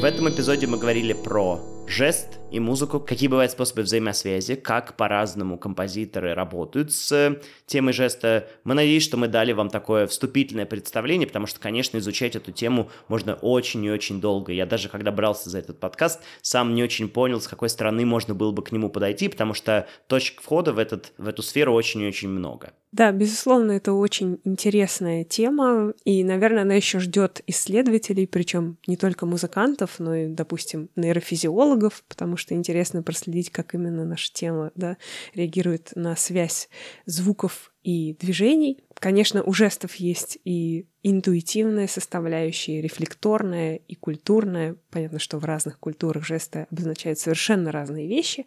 В 0.00 0.04
этом 0.04 0.30
эпизоде 0.30 0.68
мы 0.68 0.78
говорили 0.78 1.12
про 1.12 1.60
жест 1.86 2.40
и 2.50 2.60
музыку, 2.60 3.00
какие 3.00 3.28
бывают 3.28 3.52
способы 3.52 3.82
взаимосвязи, 3.82 4.54
как 4.54 4.96
по-разному 4.96 5.58
композиторы 5.58 6.34
работают 6.34 6.92
с 6.92 7.38
темой 7.66 7.92
жеста. 7.92 8.48
Мы 8.64 8.74
надеемся, 8.74 9.08
что 9.08 9.16
мы 9.16 9.28
дали 9.28 9.52
вам 9.52 9.70
такое 9.70 10.06
вступительное 10.06 10.66
представление, 10.66 11.26
потому 11.26 11.46
что, 11.46 11.60
конечно, 11.60 11.98
изучать 11.98 12.36
эту 12.36 12.52
тему 12.52 12.90
можно 13.08 13.34
очень 13.34 13.84
и 13.84 13.90
очень 13.90 14.20
долго. 14.20 14.52
Я 14.52 14.66
даже, 14.66 14.88
когда 14.88 15.12
брался 15.12 15.50
за 15.50 15.58
этот 15.58 15.80
подкаст, 15.80 16.20
сам 16.42 16.74
не 16.74 16.82
очень 16.82 17.08
понял, 17.08 17.40
с 17.40 17.48
какой 17.48 17.68
стороны 17.68 18.04
можно 18.04 18.34
было 18.34 18.52
бы 18.52 18.62
к 18.62 18.72
нему 18.72 18.90
подойти, 18.90 19.28
потому 19.28 19.54
что 19.54 19.86
точек 20.06 20.42
входа 20.42 20.72
в, 20.72 20.78
этот, 20.78 21.12
в 21.16 21.28
эту 21.28 21.42
сферу 21.42 21.72
очень 21.72 22.02
и 22.02 22.08
очень 22.08 22.28
много. 22.28 22.72
Да, 22.92 23.10
безусловно, 23.10 23.72
это 23.72 23.94
очень 23.94 24.38
интересная 24.44 25.24
тема, 25.24 25.94
и, 26.04 26.22
наверное, 26.22 26.62
она 26.62 26.74
еще 26.74 26.98
ждет 26.98 27.40
исследователей, 27.46 28.26
причем 28.26 28.76
не 28.86 28.98
только 28.98 29.24
музыкантов, 29.24 29.98
но 29.98 30.14
и, 30.14 30.26
допустим, 30.26 30.90
нейрофизиологов, 30.94 31.71
потому 32.08 32.36
что 32.36 32.54
интересно 32.54 33.02
проследить, 33.02 33.50
как 33.50 33.74
именно 33.74 34.04
наша 34.04 34.32
тема 34.32 34.72
да, 34.74 34.96
реагирует 35.34 35.92
на 35.94 36.16
связь 36.16 36.68
звуков 37.06 37.72
и 37.82 38.14
движений. 38.14 38.84
Конечно, 39.02 39.42
у 39.42 39.52
жестов 39.52 39.96
есть 39.96 40.38
и 40.44 40.86
интуитивная 41.02 41.88
составляющая, 41.88 42.78
и 42.78 42.80
рефлекторная, 42.80 43.74
и 43.74 43.96
культурная. 43.96 44.76
Понятно, 44.92 45.18
что 45.18 45.38
в 45.38 45.44
разных 45.44 45.80
культурах 45.80 46.24
жесты 46.24 46.68
обозначают 46.70 47.18
совершенно 47.18 47.72
разные 47.72 48.06
вещи. 48.06 48.46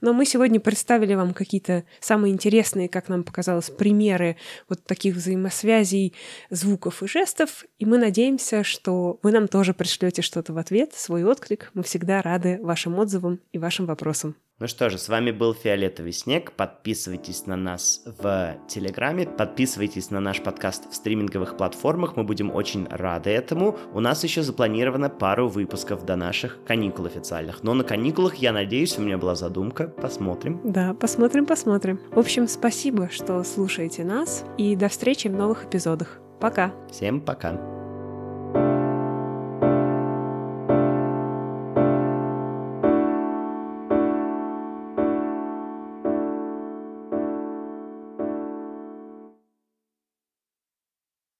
Но 0.00 0.12
мы 0.12 0.24
сегодня 0.24 0.60
представили 0.60 1.14
вам 1.14 1.34
какие-то 1.34 1.82
самые 1.98 2.32
интересные, 2.32 2.88
как 2.88 3.08
нам 3.08 3.24
показалось, 3.24 3.68
примеры 3.68 4.36
вот 4.68 4.84
таких 4.84 5.16
взаимосвязей 5.16 6.14
звуков 6.50 7.02
и 7.02 7.08
жестов. 7.08 7.64
И 7.80 7.84
мы 7.84 7.98
надеемся, 7.98 8.62
что 8.62 9.18
вы 9.24 9.32
нам 9.32 9.48
тоже 9.48 9.74
пришлете 9.74 10.22
что-то 10.22 10.52
в 10.52 10.58
ответ, 10.58 10.94
свой 10.94 11.24
отклик. 11.24 11.72
Мы 11.74 11.82
всегда 11.82 12.22
рады 12.22 12.60
вашим 12.62 12.96
отзывам 13.00 13.40
и 13.50 13.58
вашим 13.58 13.86
вопросам. 13.86 14.36
Ну 14.58 14.68
что 14.68 14.88
же, 14.88 14.96
с 14.96 15.10
вами 15.10 15.32
был 15.32 15.52
Фиолетовый 15.52 16.12
снег. 16.12 16.52
Подписывайтесь 16.52 17.44
на 17.44 17.56
нас 17.56 18.02
в 18.06 18.56
Телеграме, 18.68 19.26
подписывайтесь 19.26 20.10
на 20.10 20.18
наш 20.18 20.40
подкаст 20.40 20.90
в 20.90 20.94
стриминговых 20.94 21.58
платформах, 21.58 22.16
мы 22.16 22.24
будем 22.24 22.50
очень 22.50 22.86
рады 22.88 23.28
этому. 23.28 23.76
У 23.92 24.00
нас 24.00 24.24
еще 24.24 24.42
запланировано 24.42 25.10
пару 25.10 25.48
выпусков 25.48 26.06
до 26.06 26.16
наших 26.16 26.58
каникул 26.66 27.04
официальных. 27.04 27.62
Но 27.62 27.74
на 27.74 27.84
каникулах, 27.84 28.36
я 28.36 28.52
надеюсь, 28.52 28.98
у 28.98 29.02
меня 29.02 29.18
была 29.18 29.34
задумка. 29.34 29.88
Посмотрим. 29.88 30.62
Да, 30.64 30.94
посмотрим, 30.94 31.44
посмотрим. 31.44 32.00
В 32.10 32.18
общем, 32.18 32.48
спасибо, 32.48 33.10
что 33.10 33.44
слушаете 33.44 34.04
нас, 34.04 34.42
и 34.56 34.74
до 34.74 34.88
встречи 34.88 35.28
в 35.28 35.32
новых 35.32 35.66
эпизодах. 35.66 36.18
Пока. 36.40 36.72
Всем 36.90 37.20
пока. 37.20 37.75